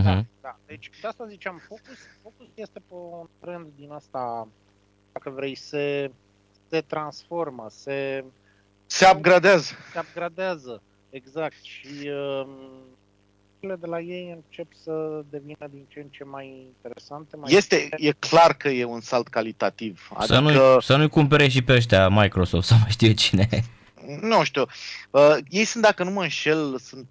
Uh-huh. 0.00 0.24
Da, 0.40 0.58
deci 0.66 0.90
de 1.00 1.06
asta 1.06 1.26
ziceam, 1.26 1.60
Focus, 1.68 1.98
Focus 2.22 2.46
este 2.54 2.78
pe 2.78 2.94
un 2.94 3.26
trend 3.40 3.66
din 3.76 3.90
asta, 3.90 4.48
dacă 5.12 5.30
vrei, 5.30 5.54
se, 5.54 6.10
se 6.68 6.80
transformă, 6.80 7.66
se, 7.70 8.24
Se 8.86 9.10
upgradează. 9.14 9.72
se 9.92 9.98
upgradează, 9.98 10.82
exact, 11.10 11.62
și 11.62 12.08
um, 12.08 12.48
jocurile 13.66 13.76
de 13.80 13.86
la 13.86 14.00
ei 14.00 14.30
încep 14.34 14.66
să 14.82 15.24
devină 15.30 15.66
din 15.70 15.84
ce 15.88 16.00
în 16.00 16.06
ce 16.10 16.24
mai 16.24 16.66
interesante. 16.66 17.36
Mai 17.36 17.52
Este, 17.52 17.88
e 17.96 18.10
clar 18.12 18.54
că 18.54 18.68
e 18.68 18.84
un 18.84 19.00
salt 19.00 19.28
calitativ. 19.28 20.08
Adică... 20.14 20.34
Să, 20.34 20.40
nu, 20.40 20.80
să 20.80 20.96
nu-i 20.96 21.08
cumpere 21.08 21.48
și 21.48 21.62
pe 21.62 21.72
ăștia 21.72 22.08
Microsoft 22.08 22.66
sau 22.68 22.78
mai 22.78 22.90
știu 22.90 23.12
cine. 23.12 23.48
Nu 24.20 24.44
știu. 24.44 24.64
Uh, 25.10 25.36
ei 25.48 25.64
sunt, 25.64 25.82
dacă 25.82 26.04
nu 26.04 26.10
mă 26.10 26.22
înșel, 26.22 26.78
sunt 26.78 27.06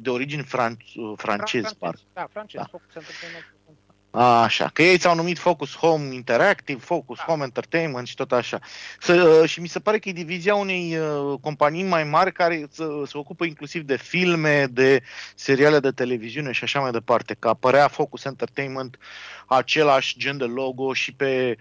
de 0.00 0.10
origini 0.10 0.42
fran- 0.42 1.16
francez, 1.16 1.72
parcă. 1.72 2.00
Da, 2.12 2.26
francez. 2.32 2.60
Da. 2.70 4.42
Așa, 4.42 4.70
că 4.72 4.82
ei 4.82 4.98
ți-au 4.98 5.14
numit 5.14 5.38
Focus 5.38 5.76
Home 5.76 6.14
Interactive, 6.14 6.80
Focus 6.80 7.16
da. 7.16 7.22
Home 7.22 7.44
Entertainment 7.44 8.06
și 8.06 8.14
tot 8.14 8.32
așa. 8.32 8.58
Să, 9.00 9.40
uh, 9.42 9.48
și 9.48 9.60
mi 9.60 9.68
se 9.68 9.80
pare 9.80 9.98
că 9.98 10.08
e 10.08 10.12
divizia 10.12 10.54
unei 10.54 10.96
uh, 10.96 11.38
companii 11.40 11.82
mai 11.82 12.04
mari 12.04 12.32
care 12.32 12.66
se, 12.70 12.84
se 13.06 13.18
ocupă 13.18 13.44
inclusiv 13.44 13.82
de 13.82 13.96
filme, 13.96 14.66
de 14.66 15.02
seriale 15.34 15.80
de 15.80 15.90
televiziune 15.90 16.52
și 16.52 16.64
așa 16.64 16.80
mai 16.80 16.90
departe. 16.90 17.36
Că 17.38 17.48
apărea 17.48 17.88
Focus 17.88 18.24
Entertainment 18.24 18.98
același 19.46 20.18
gen 20.18 20.36
de 20.36 20.44
logo 20.44 20.92
și 20.92 21.12
pe 21.12 21.56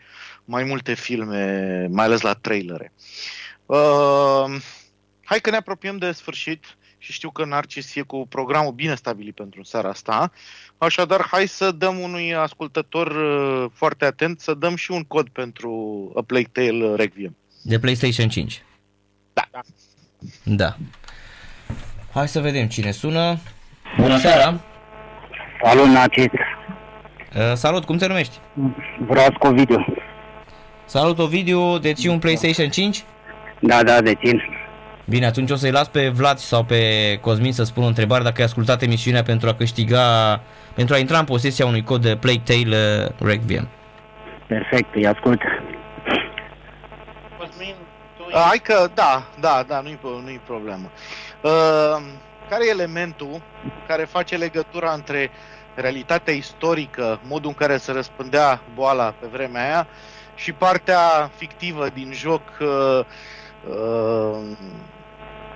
mai 0.46 0.64
multe 0.64 0.94
filme, 0.94 1.88
mai 1.90 2.06
ales 2.06 2.22
la 2.22 2.34
trailere. 2.34 2.94
Uh, 3.66 4.56
hai 5.24 5.42
că 5.42 5.50
ne 5.50 5.56
apropiem 5.56 5.98
de 5.98 6.12
sfârșit 6.12 6.66
și 7.04 7.12
știu 7.12 7.30
că 7.30 7.46
Narcis 7.46 7.96
e 7.96 8.02
cu 8.02 8.28
programul 8.30 8.72
bine 8.72 8.96
stabilit 8.96 9.36
pentru 9.36 9.64
seara 9.64 9.90
asta. 9.90 10.32
Așadar, 10.78 11.28
hai 11.32 11.48
să 11.48 11.72
dăm 11.72 12.00
unui 12.00 12.36
ascultător 12.36 13.08
uh, 13.08 13.70
foarte 13.74 14.06
atent 14.06 14.40
să 14.40 14.54
dăm 14.54 14.76
și 14.76 14.92
un 14.92 15.04
cod 15.04 15.30
pentru 15.30 15.72
A 16.16 16.22
Plague 16.22 16.50
Tale 16.52 16.96
Requiem. 16.96 17.36
De 17.62 17.80
PlayStation 17.80 18.30
5. 18.30 18.64
Da. 19.34 19.50
Da. 20.44 20.78
Hai 22.14 22.28
să 22.28 22.40
vedem 22.40 22.68
cine 22.68 22.92
sună. 22.92 23.38
Bună 23.98 24.18
seara! 24.18 24.60
Salut, 25.64 25.88
Narcis! 25.88 26.26
Uh, 26.26 27.54
salut, 27.54 27.86
cum 27.86 27.98
te 27.98 28.08
numești? 28.08 28.40
Vreau 29.08 29.28
Ovidiu. 29.40 29.86
Salut, 30.86 31.20
Ovidiu, 31.20 31.78
deții 31.78 32.10
un 32.10 32.20
PlayStation 32.20 32.70
5? 32.70 33.04
Da, 33.60 33.84
da, 33.84 34.02
dețin. 34.02 34.42
Bine, 35.06 35.26
atunci 35.26 35.52
o 35.52 35.56
să-i 35.56 35.72
las 35.72 35.88
pe 35.88 36.10
Vlad 36.10 36.38
sau 36.38 36.64
pe 36.64 36.82
Cosmin 37.22 37.54
să 37.54 37.64
spună 37.64 37.86
o 37.86 37.90
întrebare 37.90 38.24
dacă 38.24 38.36
ai 38.38 38.46
ascultat 38.46 38.82
emisiunea 38.82 39.24
pentru 39.24 39.50
a 39.50 39.54
câștiga, 39.54 40.42
pentru 40.74 40.96
a 40.96 40.98
intra 40.98 41.18
în 41.18 41.26
posesia 41.26 41.66
unui 41.66 41.84
cod 41.84 42.02
de 42.02 42.16
Plague 42.16 42.42
Tale 42.46 43.04
uh, 43.04 43.28
Requiem. 43.28 43.68
Perfect, 44.48 44.96
îi 44.96 45.08
ascult. 45.08 45.42
Cosmin, 47.38 47.76
tu... 48.18 48.24
Hai 48.32 48.58
că, 48.64 48.88
da, 48.94 49.24
da, 49.40 49.64
da, 49.68 49.82
nu-i, 49.82 50.00
nu-i 50.24 50.42
problemă. 50.46 50.92
Uh, 51.42 51.52
care 52.50 52.66
e 52.68 52.70
elementul 52.70 53.42
care 53.88 54.04
face 54.04 54.38
legătura 54.38 54.92
între 54.92 55.32
realitatea 55.76 56.34
istorică, 56.34 57.20
modul 57.24 57.50
în 57.50 57.56
care 57.56 57.78
se 57.78 57.92
răspândea 57.92 58.62
boala 58.76 59.14
pe 59.20 59.28
vremea 59.32 59.64
aia, 59.64 59.88
și 60.36 60.52
partea 60.52 61.32
fictivă 61.36 61.88
din 61.94 62.12
joc 62.14 62.42
uh, 62.60 62.68
uh, 62.68 63.06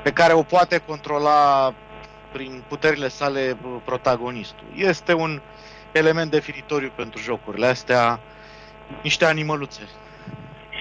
pe 0.04 0.12
care 0.12 0.34
o 0.34 0.42
poate 0.42 0.82
controla 0.86 1.74
prin 2.32 2.64
puterile 2.68 3.08
sale 3.08 3.58
protagonistul. 3.86 4.66
Este 4.76 5.14
un 5.14 5.42
element 5.92 6.32
definitoriu 6.32 6.92
pentru 6.96 7.22
jocurile 7.22 7.66
astea, 7.66 8.20
niște 9.04 9.26
animăluțe. 9.26 9.82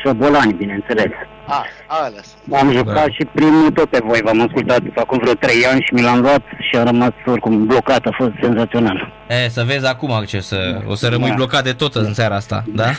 Șobolani, 0.02 0.52
bineînțeles. 0.52 1.10
A, 1.46 1.64
ales. 1.86 2.36
Am 2.52 2.72
jucat 2.72 2.94
da. 2.94 3.10
și 3.10 3.24
primul 3.24 3.70
tot 3.70 3.90
pe 3.90 3.98
voi, 4.04 4.20
v-am 4.24 4.40
ascultat 4.40 4.80
acum 4.94 5.18
vreo 5.18 5.32
3 5.32 5.66
ani 5.66 5.80
și 5.80 5.94
mi 5.94 6.02
l-am 6.02 6.20
luat 6.20 6.42
și 6.70 6.76
am 6.76 6.84
rămas 6.84 7.10
oricum 7.26 7.66
blocat, 7.66 8.06
a 8.06 8.10
fost 8.16 8.30
senzațional. 8.40 9.12
E, 9.28 9.48
să 9.48 9.62
vezi 9.62 9.86
acum 9.86 10.24
ce 10.26 10.40
să, 10.40 10.80
o 10.86 10.94
să 10.94 11.08
rămâi 11.08 11.28
da. 11.28 11.34
blocat 11.34 11.64
de 11.64 11.72
tot 11.72 11.94
în 11.94 12.14
seara 12.14 12.34
asta, 12.34 12.64
da? 12.66 12.90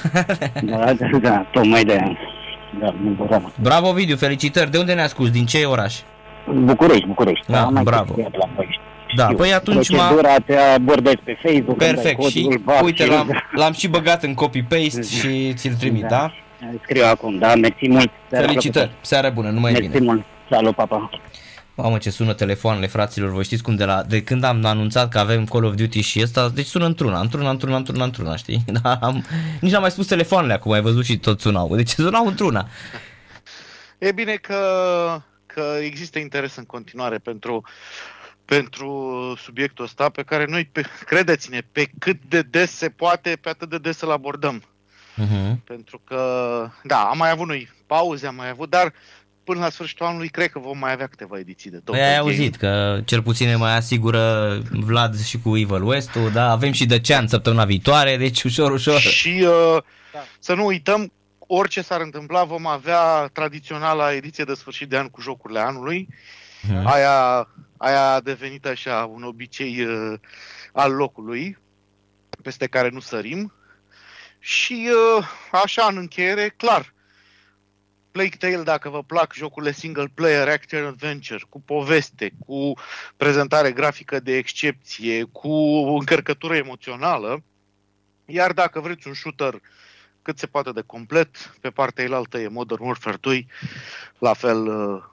Da, 0.61 0.93
da, 0.93 1.17
da 1.21 1.45
tocmai 1.51 1.83
de 1.83 1.91
aia. 1.91 2.17
Da, 2.79 3.41
Bravo, 3.61 3.91
Vidiu, 3.91 4.15
felicitări. 4.15 4.71
De 4.71 4.77
unde 4.77 4.93
ne 4.93 5.01
asculti? 5.01 5.31
Din 5.31 5.45
ce 5.45 5.63
oraș? 5.63 5.95
București, 6.53 7.05
București. 7.05 7.51
Da, 7.51 7.69
da 7.73 7.81
bravo. 7.81 8.15
Da, 9.15 9.23
Știu. 9.23 9.37
păi 9.37 9.53
atunci 9.53 9.89
m-a... 9.89 10.15
te 10.45 10.55
abordezi 10.55 11.17
pe 11.23 11.37
Facebook. 11.43 11.77
Perfect, 11.77 12.23
și 12.23 12.59
uite, 12.83 13.05
l-am, 13.05 13.43
l-am 13.51 13.73
și 13.73 13.87
băgat 13.87 14.23
în 14.23 14.33
copy-paste 14.33 15.01
și 15.01 15.53
ți-l 15.53 15.73
trimit, 15.73 16.01
da? 16.01 16.07
da? 16.07 16.31
Scriu 16.83 17.03
acum, 17.05 17.37
da, 17.37 17.55
mersi 17.55 17.89
mult. 17.89 18.09
Felicitări, 18.29 18.91
seară 19.01 19.29
bună, 19.29 19.49
numai 19.49 19.71
mersi 19.71 19.87
bine. 19.87 20.05
mult, 20.05 20.25
salut, 20.49 20.75
papa. 20.75 21.09
Mamă, 21.79 21.97
ce 21.97 22.09
sună 22.09 22.33
telefoanele, 22.33 22.87
fraților, 22.87 23.29
voi 23.29 23.43
știți 23.43 23.63
cum 23.63 23.75
de, 23.75 23.85
la, 23.85 24.03
de 24.03 24.23
când 24.23 24.43
am 24.43 24.65
anunțat 24.65 25.09
că 25.09 25.19
avem 25.19 25.45
Call 25.45 25.63
of 25.63 25.75
Duty 25.75 26.01
și 26.01 26.21
ăsta, 26.21 26.49
deci 26.49 26.65
sună 26.65 26.85
într-una, 26.85 27.19
într-una, 27.19 27.49
într-una, 27.49 27.75
într-una, 27.75 28.03
într-una, 28.03 28.35
știi? 28.35 28.63
Da, 28.81 28.95
am, 28.95 29.25
nici 29.61 29.71
n-am 29.71 29.81
mai 29.81 29.91
spus 29.91 30.07
telefoanele 30.07 30.53
acum, 30.53 30.71
ai 30.71 30.81
văzut 30.81 31.05
și 31.05 31.17
tot 31.17 31.41
sunau, 31.41 31.75
deci 31.75 31.89
sunau 31.89 32.27
într-una. 32.27 32.67
E 33.97 34.11
bine 34.11 34.35
că, 34.35 35.21
că 35.45 35.77
există 35.81 36.19
interes 36.19 36.55
în 36.55 36.65
continuare 36.65 37.17
pentru, 37.17 37.63
pentru 38.45 38.89
subiectul 39.41 39.85
ăsta 39.85 40.09
pe 40.09 40.23
care 40.23 40.45
noi, 40.45 40.65
pe, 40.65 40.81
credeți-ne, 41.05 41.61
pe 41.71 41.89
cât 41.99 42.17
de 42.27 42.41
des 42.41 42.71
se 42.71 42.89
poate, 42.89 43.37
pe 43.41 43.49
atât 43.49 43.69
de 43.69 43.77
des 43.77 43.97
să-l 43.97 44.11
abordăm. 44.11 44.63
Uh-huh. 45.17 45.63
Pentru 45.63 46.01
că, 46.03 46.19
da, 46.83 46.99
am 46.99 47.17
mai 47.17 47.29
avut 47.29 47.47
noi 47.47 47.69
pauze, 47.85 48.27
am 48.27 48.35
mai 48.35 48.49
avut, 48.49 48.69
dar 48.69 48.93
până 49.47 49.59
la 49.59 49.69
sfârșitul 49.69 50.05
anului 50.05 50.29
cred 50.29 50.49
că 50.49 50.59
vom 50.59 50.77
mai 50.77 50.91
avea 50.91 51.07
câteva 51.07 51.39
ediții 51.39 51.69
de 51.69 51.77
tot. 51.77 51.95
Păi 51.95 52.03
ai 52.03 52.17
auzit 52.17 52.55
că 52.55 53.01
cel 53.05 53.21
puțin 53.21 53.47
ne 53.47 53.55
mai 53.55 53.75
asigură 53.75 54.57
Vlad 54.71 55.19
și 55.21 55.39
cu 55.39 55.57
Evil 55.57 55.83
west 55.83 56.15
da? 56.33 56.51
Avem 56.51 56.71
și 56.71 56.85
de 56.85 56.99
cean 56.99 57.27
săptămâna 57.27 57.65
viitoare, 57.65 58.17
deci 58.17 58.43
ușor, 58.43 58.71
ușor. 58.71 58.99
Și 58.99 59.45
uh, 59.47 59.77
da. 60.13 60.19
să 60.39 60.53
nu 60.53 60.65
uităm, 60.65 61.11
orice 61.39 61.81
s-ar 61.81 62.01
întâmpla, 62.01 62.43
vom 62.43 62.67
avea 62.67 63.29
tradiționala 63.33 64.13
ediție 64.13 64.43
de 64.43 64.53
sfârșit 64.53 64.89
de 64.89 64.97
an 64.97 65.07
cu 65.07 65.21
jocurile 65.21 65.59
anului. 65.59 66.07
Uh-huh. 66.07 66.83
Aia, 66.83 67.47
aia 67.77 68.11
a 68.11 68.19
devenit 68.19 68.65
așa 68.65 69.09
un 69.13 69.23
obicei 69.23 69.85
uh, 69.85 70.19
al 70.71 70.91
locului, 70.91 71.57
peste 72.43 72.67
care 72.67 72.89
nu 72.89 72.99
sărim. 72.99 73.53
Și 74.39 74.89
uh, 75.17 75.25
așa, 75.63 75.87
în 75.89 75.97
încheiere, 75.97 76.53
clar, 76.57 76.93
Plague 78.17 78.37
Tale, 78.37 78.63
dacă 78.63 78.89
vă 78.89 79.03
plac 79.03 79.33
jocurile 79.33 79.71
single 79.71 80.11
player, 80.13 80.47
action 80.47 80.85
adventure, 80.85 81.43
cu 81.49 81.61
poveste, 81.61 82.31
cu 82.45 82.73
prezentare 83.17 83.71
grafică 83.71 84.19
de 84.19 84.35
excepție, 84.35 85.23
cu 85.23 85.49
încărcătură 85.99 86.55
emoțională, 86.55 87.43
iar 88.25 88.53
dacă 88.53 88.79
vreți 88.79 89.07
un 89.07 89.13
shooter 89.13 89.61
cât 90.21 90.37
se 90.39 90.47
poate 90.47 90.71
de 90.71 90.83
complet, 90.85 91.53
pe 91.61 91.69
partea 91.69 92.03
elaltă 92.03 92.37
e 92.37 92.47
Modern 92.47 92.83
Warfare 92.83 93.17
2, 93.19 93.47
la 94.17 94.33
fel 94.33 94.67
uh, 94.67 95.03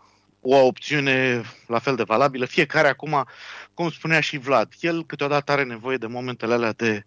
o 0.40 0.66
opțiune 0.66 1.42
la 1.66 1.78
fel 1.78 1.96
de 1.96 2.02
valabilă. 2.02 2.44
Fiecare 2.44 2.88
acum, 2.88 3.26
cum 3.74 3.90
spunea 3.90 4.20
și 4.20 4.38
Vlad, 4.38 4.72
el 4.80 5.04
câteodată 5.06 5.52
are 5.52 5.64
nevoie 5.64 5.96
de 5.96 6.06
momentele 6.06 6.54
alea 6.54 6.72
de 6.72 7.04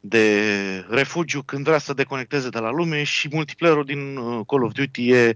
de 0.00 0.86
refugiu 0.88 1.42
când 1.42 1.64
vrea 1.64 1.78
să 1.78 1.92
deconecteze 1.92 2.48
de 2.48 2.58
la 2.58 2.70
lume 2.70 3.02
și 3.02 3.28
multiplayerul 3.30 3.84
din 3.84 4.16
uh, 4.16 4.40
Call 4.46 4.64
of 4.64 4.72
Duty 4.72 5.10
e 5.10 5.34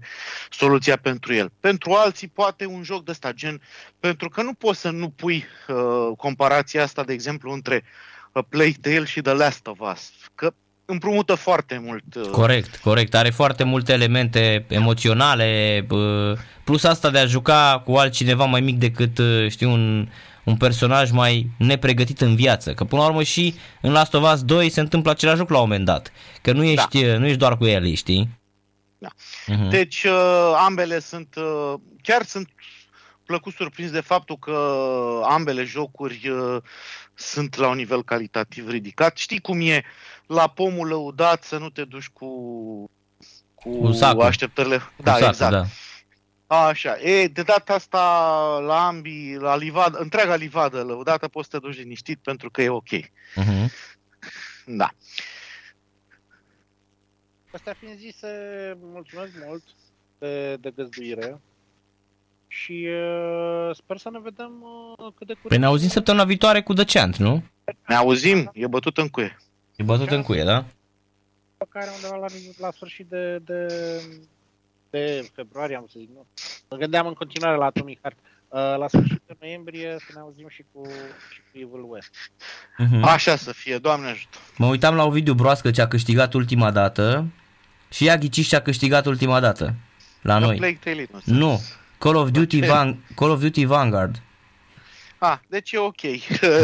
soluția 0.49 0.95
pentru 0.95 1.33
el. 1.33 1.51
Pentru 1.59 1.91
alții 1.91 2.27
poate 2.27 2.65
un 2.65 2.83
joc 2.83 3.03
de 3.03 3.11
ăsta 3.11 3.31
gen, 3.31 3.61
pentru 3.99 4.29
că 4.29 4.41
nu 4.41 4.53
poți 4.53 4.79
să 4.79 4.89
nu 4.89 5.09
pui 5.09 5.45
uh, 5.67 6.17
comparația 6.17 6.83
asta, 6.83 7.03
de 7.03 7.13
exemplu, 7.13 7.51
între 7.51 7.83
uh, 8.31 8.43
Plague 8.49 8.75
Tale 8.81 9.05
și 9.05 9.21
The 9.21 9.33
Last 9.33 9.67
of 9.67 9.79
Us, 9.79 10.11
că 10.35 10.53
împrumută 10.85 11.35
foarte 11.35 11.81
mult. 11.85 12.15
Uh... 12.15 12.29
Corect, 12.29 12.75
corect. 12.75 13.15
Are 13.15 13.29
foarte 13.29 13.63
multe 13.63 13.93
elemente 13.93 14.65
emoționale, 14.69 15.85
uh, 15.89 16.37
plus 16.63 16.83
asta 16.83 17.09
de 17.09 17.19
a 17.19 17.25
juca 17.25 17.81
cu 17.85 17.91
altcineva 17.91 18.45
mai 18.45 18.61
mic 18.61 18.77
decât, 18.77 19.17
uh, 19.17 19.49
știu, 19.49 19.71
un 19.71 20.07
un 20.43 20.57
personaj 20.57 21.11
mai 21.11 21.49
nepregătit 21.57 22.21
în 22.21 22.35
viață. 22.35 22.73
Că 22.73 22.83
până 22.83 23.01
la 23.01 23.07
urmă 23.07 23.23
și 23.23 23.55
în 23.81 23.91
Last 23.91 24.13
of 24.13 24.33
Us 24.33 24.43
2 24.43 24.69
se 24.69 24.79
întâmplă 24.79 25.11
același 25.11 25.39
lucru 25.39 25.53
la 25.53 25.59
un 25.59 25.67
moment 25.67 25.85
dat. 25.85 26.11
Că 26.41 26.51
nu 26.51 26.63
ești, 26.63 27.05
da. 27.05 27.17
nu 27.17 27.25
ești 27.25 27.37
doar 27.37 27.57
cu 27.57 27.65
el, 27.65 27.93
știi? 27.93 28.29
Da. 28.97 29.09
Uh-huh. 29.09 29.69
Deci 29.69 30.03
uh, 30.03 30.53
ambele 30.65 30.99
sunt, 30.99 31.35
uh, 31.35 31.73
chiar 32.01 32.23
sunt 32.23 32.49
plăcut 33.25 33.53
surprins 33.53 33.91
de 33.91 34.01
faptul 34.01 34.37
că 34.37 34.57
ambele 35.29 35.63
jocuri 35.63 36.29
uh, 36.29 36.61
sunt 37.13 37.55
la 37.55 37.67
un 37.67 37.75
nivel 37.75 38.03
calitativ 38.03 38.69
ridicat. 38.69 39.17
Știi 39.17 39.39
cum 39.39 39.61
e 39.61 39.83
la 40.27 40.47
pomul 40.47 40.87
lăudat 40.87 41.43
să 41.43 41.57
nu 41.57 41.69
te 41.69 41.83
duci 41.83 42.09
cu 42.13 42.27
cu, 43.63 43.91
cu 44.15 44.21
așteptările. 44.21 44.77
Cu 44.77 45.03
da, 45.03 45.11
sacul, 45.11 45.27
exact. 45.27 45.51
Da. 45.51 45.65
Așa, 46.53 46.99
e, 46.99 47.27
de 47.27 47.41
data 47.41 47.73
asta 47.73 47.99
la 48.65 48.87
ambii, 48.87 49.35
la 49.35 49.55
livadă, 49.55 49.97
întreaga 49.97 50.35
livadă, 50.35 50.83
lăudată, 50.83 51.27
poți 51.27 51.49
să 51.49 51.57
te 51.57 51.65
duci 51.67 51.77
liniștit 51.77 52.19
pentru 52.23 52.49
că 52.49 52.61
e 52.61 52.69
ok. 52.69 52.89
Uh-huh. 52.89 53.65
Da. 54.65 54.89
Asta 57.51 57.73
fiind 57.79 57.97
zise, 57.97 58.27
mulțumesc 58.81 59.31
mult 59.45 59.63
de, 60.17 60.55
de 60.55 60.71
găzduire 60.75 61.41
și 62.47 62.87
uh, 62.87 63.75
sper 63.75 63.97
să 63.97 64.09
ne 64.09 64.19
vedem 64.19 64.51
uh, 64.97 65.13
cât 65.15 65.27
de 65.27 65.33
curând. 65.33 65.49
Păi 65.49 65.57
ne 65.57 65.65
auzim 65.65 65.89
săptămâna 65.89 66.23
viitoare 66.23 66.61
cu 66.61 66.73
The 66.73 66.85
Chant, 66.85 67.17
nu? 67.17 67.43
Ne 67.87 67.95
auzim, 67.95 68.51
e 68.53 68.67
bătut 68.67 68.97
în 68.97 69.09
cuie. 69.09 69.37
E 69.75 69.83
bătut 69.83 70.11
în 70.11 70.21
cuie, 70.21 70.43
da? 70.43 70.65
pe 71.63 71.79
care 71.79 71.91
undeva 71.95 72.15
la, 72.15 72.27
la 72.57 72.71
sfârșit 72.71 73.07
de, 73.07 73.37
de, 73.37 73.67
de 74.93 75.29
februarie, 75.35 75.75
am 75.75 75.85
să 75.91 75.95
zic, 75.99 76.09
nu? 76.09 76.25
Mă 76.69 76.77
gândeam 76.77 77.07
în 77.07 77.13
continuare 77.13 77.57
la 77.57 77.65
Atomic 77.65 77.99
Heart. 78.01 78.17
Uh, 78.47 78.59
la 78.77 78.87
sfârșit 78.87 79.21
de 79.25 79.35
noiembrie 79.39 79.95
să 79.99 80.11
ne 80.13 80.19
auzim 80.19 80.47
și 80.49 80.63
cu, 80.71 80.87
și 81.33 81.39
cu 81.51 81.57
Evil 81.57 81.83
West. 81.89 82.11
Uh-huh. 82.79 83.01
Așa 83.01 83.35
să 83.35 83.51
fie, 83.51 83.77
Doamne 83.77 84.09
ajută. 84.09 84.37
Mă 84.57 84.65
uitam 84.65 84.95
la 84.95 85.03
Ovidiu 85.03 85.33
Broască 85.33 85.71
ce 85.71 85.81
a 85.81 85.87
câștigat 85.87 86.33
ultima 86.33 86.71
dată 86.71 87.25
și 87.89 88.05
ea 88.07 88.17
ghiciți 88.17 88.47
ce 88.47 88.55
a 88.55 88.61
câștigat 88.61 89.05
ultima 89.05 89.39
dată 89.39 89.73
la 90.21 90.35
The 90.37 90.45
noi. 90.45 90.55
Plague 90.57 90.79
Tale 90.83 90.95
Innocence. 90.95 91.31
Nu, 91.31 91.61
Call 91.97 92.15
of 92.15 92.29
Duty, 92.29 92.59
Ce? 92.59 92.67
Van, 92.67 93.05
Call 93.15 93.31
of 93.31 93.39
Duty 93.39 93.65
Vanguard. 93.65 94.21
Ah, 95.17 95.37
deci 95.47 95.71
e 95.71 95.77
ok. 95.77 96.01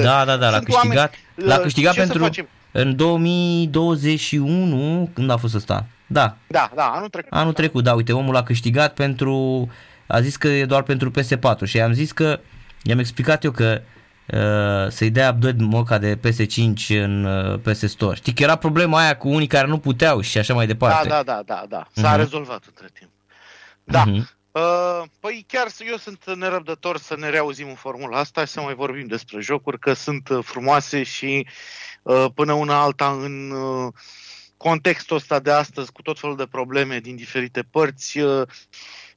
Da, 0.01 0.25
da, 0.25 0.37
da, 0.37 0.49
l-a 0.49 0.55
Sunt 0.55 0.65
câștigat, 0.65 1.13
oameni- 1.13 1.47
l-a 1.49 1.57
câștigat 1.57 1.93
Ce 1.93 1.99
să 1.99 2.05
pentru 2.05 2.23
facem? 2.23 2.47
În 2.71 2.95
2021, 2.95 5.09
când 5.13 5.29
a 5.29 5.37
fost 5.37 5.55
ăsta? 5.55 5.85
Da, 6.07 6.35
Da, 6.47 6.71
da, 6.75 6.85
anul 6.85 7.09
trecut. 7.09 7.31
anul 7.31 7.53
trecut, 7.53 7.83
da, 7.83 7.93
uite, 7.93 8.13
omul 8.13 8.35
a 8.35 8.43
câștigat 8.43 8.93
pentru, 8.93 9.67
a 10.07 10.21
zis 10.21 10.35
că 10.35 10.47
e 10.47 10.65
doar 10.65 10.83
pentru 10.83 11.11
PS4 11.11 11.63
și 11.65 11.77
i-am 11.77 11.93
zis 11.93 12.11
că, 12.11 12.39
i-am 12.83 12.99
explicat 12.99 13.43
eu 13.43 13.51
că 13.51 13.81
uh, 14.33 14.91
să-i 14.91 15.09
dea 15.09 15.31
update 15.35 15.55
moca 15.63 15.97
de 15.97 16.17
PS5 16.17 16.87
în 16.87 17.23
uh, 17.25 17.59
PS 17.63 17.79
Store. 17.79 18.15
Știi 18.15 18.33
că 18.33 18.43
era 18.43 18.55
problema 18.55 18.99
aia 18.99 19.17
cu 19.17 19.29
unii 19.29 19.47
care 19.47 19.67
nu 19.67 19.77
puteau 19.79 20.21
și 20.21 20.37
așa 20.37 20.53
mai 20.53 20.65
Da, 20.65 20.71
departe. 20.73 21.07
da, 21.07 21.23
da, 21.23 21.41
da, 21.45 21.65
da. 21.69 21.87
S-a 21.93 22.07
Mhm. 22.09 22.17
rezolvat 22.17 22.63
între 22.67 22.87
timp. 22.93 23.09
Da. 23.83 24.03
Mhm. 24.03 24.29
Uh, 24.51 25.01
păi 25.19 25.45
chiar 25.47 25.67
eu 25.89 25.97
sunt 25.97 26.35
nerăbdător 26.35 26.97
să 26.97 27.15
ne 27.17 27.29
reauzim 27.29 27.67
în 27.67 27.75
formula 27.75 28.19
asta 28.19 28.45
și 28.45 28.51
să 28.51 28.61
mai 28.61 28.73
vorbim 28.73 29.07
despre 29.07 29.39
jocuri, 29.41 29.79
că 29.79 29.93
sunt 29.93 30.29
uh, 30.29 30.39
frumoase 30.43 31.03
și 31.03 31.45
uh, 31.45 31.51
până 32.33 32.53
una 32.53 32.81
alta 32.81 33.19
în 33.21 33.51
uh, 33.51 33.93
contextul 34.59 35.15
ăsta 35.15 35.39
de 35.39 35.51
astăzi, 35.51 35.91
cu 35.91 36.01
tot 36.01 36.19
felul 36.19 36.35
de 36.35 36.47
probleme 36.51 36.99
din 36.99 37.15
diferite 37.15 37.61
părți, 37.71 38.19
uh, 38.19 38.47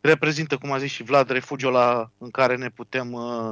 reprezintă, 0.01 0.57
cum 0.57 0.73
a 0.73 0.79
zis 0.79 0.91
și 0.91 1.03
Vlad, 1.03 1.31
refugiul 1.31 1.73
la 1.73 2.11
în 2.19 2.31
care 2.31 2.57
ne 2.57 2.69
putem, 2.69 3.13
uh, 3.13 3.51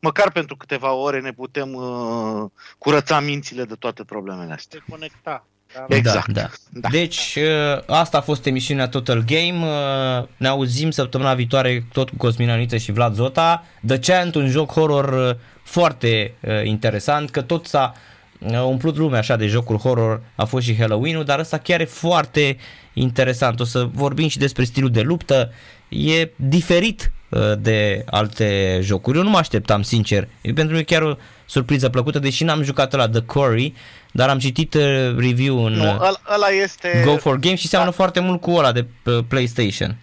măcar 0.00 0.30
pentru 0.30 0.56
câteva 0.56 0.92
ore, 0.92 1.20
ne 1.20 1.32
putem 1.32 1.74
uh, 1.74 2.50
curăța 2.78 3.20
mințile 3.20 3.64
de 3.64 3.74
toate 3.74 4.04
problemele 4.04 4.52
astea. 4.52 4.80
Se 4.86 4.92
conecta. 4.92 5.46
Da, 5.88 5.96
Exact. 5.96 6.32
Da, 6.32 6.40
da. 6.40 6.50
Da. 6.70 6.88
Deci, 6.88 7.38
uh, 7.38 7.82
asta 7.86 8.18
a 8.18 8.20
fost 8.20 8.46
emisiunea 8.46 8.88
Total 8.88 9.24
Game. 9.26 9.66
Uh, 9.66 10.28
Ne 10.36 10.48
auzim 10.48 10.90
săptămâna 10.90 11.34
viitoare 11.34 11.86
tot 11.92 12.08
cu 12.08 12.16
Cosmin 12.16 12.50
Aniță 12.50 12.76
și 12.76 12.92
Vlad 12.92 13.14
Zota. 13.14 13.64
The 13.86 13.98
Chant, 13.98 14.34
un 14.34 14.48
joc 14.48 14.72
horror 14.72 15.28
uh, 15.28 15.36
foarte 15.62 16.34
uh, 16.40 16.64
interesant, 16.64 17.30
că 17.30 17.42
tot 17.42 17.66
s-a 17.66 17.92
uh, 17.94 18.13
umplut 18.52 18.96
lumea 18.96 19.18
așa 19.18 19.36
de 19.36 19.46
jocuri 19.46 19.78
horror, 19.78 20.22
a 20.34 20.44
fost 20.44 20.64
și 20.66 20.76
Halloween-ul, 20.76 21.24
dar 21.24 21.38
ăsta 21.38 21.58
chiar 21.58 21.80
e 21.80 21.84
foarte 21.84 22.56
interesant. 22.92 23.60
O 23.60 23.64
să 23.64 23.88
vorbim 23.92 24.28
și 24.28 24.38
despre 24.38 24.64
stilul 24.64 24.90
de 24.90 25.00
luptă. 25.00 25.52
E 25.88 26.28
diferit 26.36 27.12
uh, 27.28 27.40
de 27.58 28.04
alte 28.10 28.78
jocuri. 28.82 29.16
Eu 29.18 29.22
nu 29.24 29.30
mă 29.30 29.38
așteptam, 29.38 29.82
sincer. 29.82 30.28
E 30.40 30.52
pentru 30.52 30.72
mine 30.72 30.82
chiar 30.82 31.02
o 31.02 31.14
surpriză 31.46 31.88
plăcută, 31.88 32.18
deși 32.18 32.44
n-am 32.44 32.62
jucat 32.62 32.92
la 32.92 33.08
The 33.08 33.20
Quarry, 33.20 33.74
dar 34.12 34.28
am 34.28 34.38
citit 34.38 34.74
uh, 34.74 34.82
review 35.18 35.64
în 35.64 35.72
Nu, 35.72 35.84
uh, 35.84 35.90
ăla, 35.94 36.20
ăla 36.34 36.48
este... 36.62 37.02
Go 37.04 37.16
for 37.16 37.36
Game 37.36 37.54
și 37.54 37.68
seamănă 37.68 37.90
Da. 37.90 37.96
foarte 37.96 38.20
mult 38.20 38.40
cu 38.40 38.50
ăla 38.50 38.72
de 38.72 38.86
uh, 39.04 39.18
PlayStation. 39.28 39.96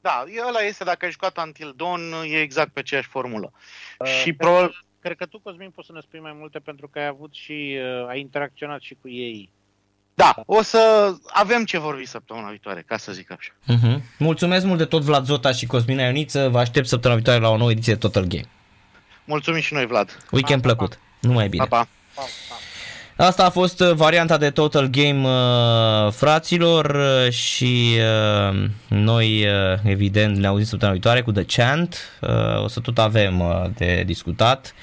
Da, 0.00 0.24
e- 0.36 0.48
ăla 0.48 0.60
este, 0.68 0.84
dacă 0.84 1.04
ai 1.04 1.10
jucat 1.10 1.38
Until 1.44 1.74
Dawn, 1.76 2.00
e 2.32 2.40
exact 2.40 2.72
pe 2.72 2.80
aceeași 2.80 3.08
formulă. 3.08 3.52
Uh, 3.98 4.08
și 4.08 4.22
cred- 4.24 4.36
probabil... 4.36 4.84
Cred 5.08 5.20
că 5.20 5.26
tu, 5.26 5.38
Cosmin, 5.38 5.70
poți 5.70 5.86
să 5.86 5.92
ne 5.92 6.00
spui 6.00 6.20
mai 6.20 6.36
multe 6.38 6.58
pentru 6.58 6.88
că 6.88 6.98
ai 6.98 7.06
avut 7.06 7.34
și, 7.34 7.78
uh, 8.02 8.08
ai 8.08 8.20
interacționat 8.20 8.80
și 8.80 8.96
cu 9.00 9.08
ei. 9.08 9.50
Da, 10.14 10.34
o 10.46 10.62
să 10.62 11.12
avem 11.26 11.64
ce 11.64 11.78
vorbi 11.78 12.06
săptămâna 12.06 12.48
viitoare, 12.48 12.82
ca 12.86 12.96
să 12.96 13.12
zic 13.12 13.30
așa. 13.30 13.52
Uh-huh. 13.52 14.02
Mulțumesc 14.18 14.64
mult 14.64 14.78
de 14.78 14.84
tot 14.84 15.02
Vlad 15.02 15.24
Zota 15.24 15.52
și 15.52 15.66
Cosmina 15.66 16.02
Ioniță. 16.02 16.48
Vă 16.48 16.58
aștept 16.58 16.86
săptămâna 16.86 17.20
viitoare 17.20 17.44
la 17.44 17.50
o 17.50 17.56
nouă 17.56 17.70
ediție 17.70 17.92
de 17.92 17.98
Total 17.98 18.24
Game. 18.24 18.44
Mulțumim 19.24 19.60
și 19.60 19.74
noi, 19.74 19.86
Vlad. 19.86 20.24
Weekend 20.30 20.62
Pa, 20.62 20.68
pa, 20.68 20.74
plăcut. 20.74 20.98
Numai 21.20 21.48
bine. 21.48 21.64
Pa, 21.64 21.76
pa. 21.76 21.88
Pa, 22.14 22.22
pa. 22.48 22.54
Asta 23.20 23.44
a 23.44 23.50
fost 23.50 23.80
uh, 23.80 23.92
varianta 23.92 24.36
de 24.36 24.50
Total 24.50 24.86
Game 24.86 25.28
uh, 25.28 26.12
fraților 26.12 26.84
uh, 26.84 27.32
și 27.32 27.96
uh, 28.50 28.64
noi 28.88 29.46
uh, 29.46 29.78
evident 29.84 30.36
ne 30.36 30.46
auzim 30.46 30.64
săptămâna 30.64 30.98
viitoare 30.98 31.20
cu 31.20 31.32
The 31.32 31.44
Chant. 31.44 32.18
Uh, 32.20 32.62
o 32.62 32.68
să 32.68 32.80
tot 32.80 32.98
avem 32.98 33.40
uh, 33.40 33.64
de 33.76 34.02
discutat. 34.06 34.74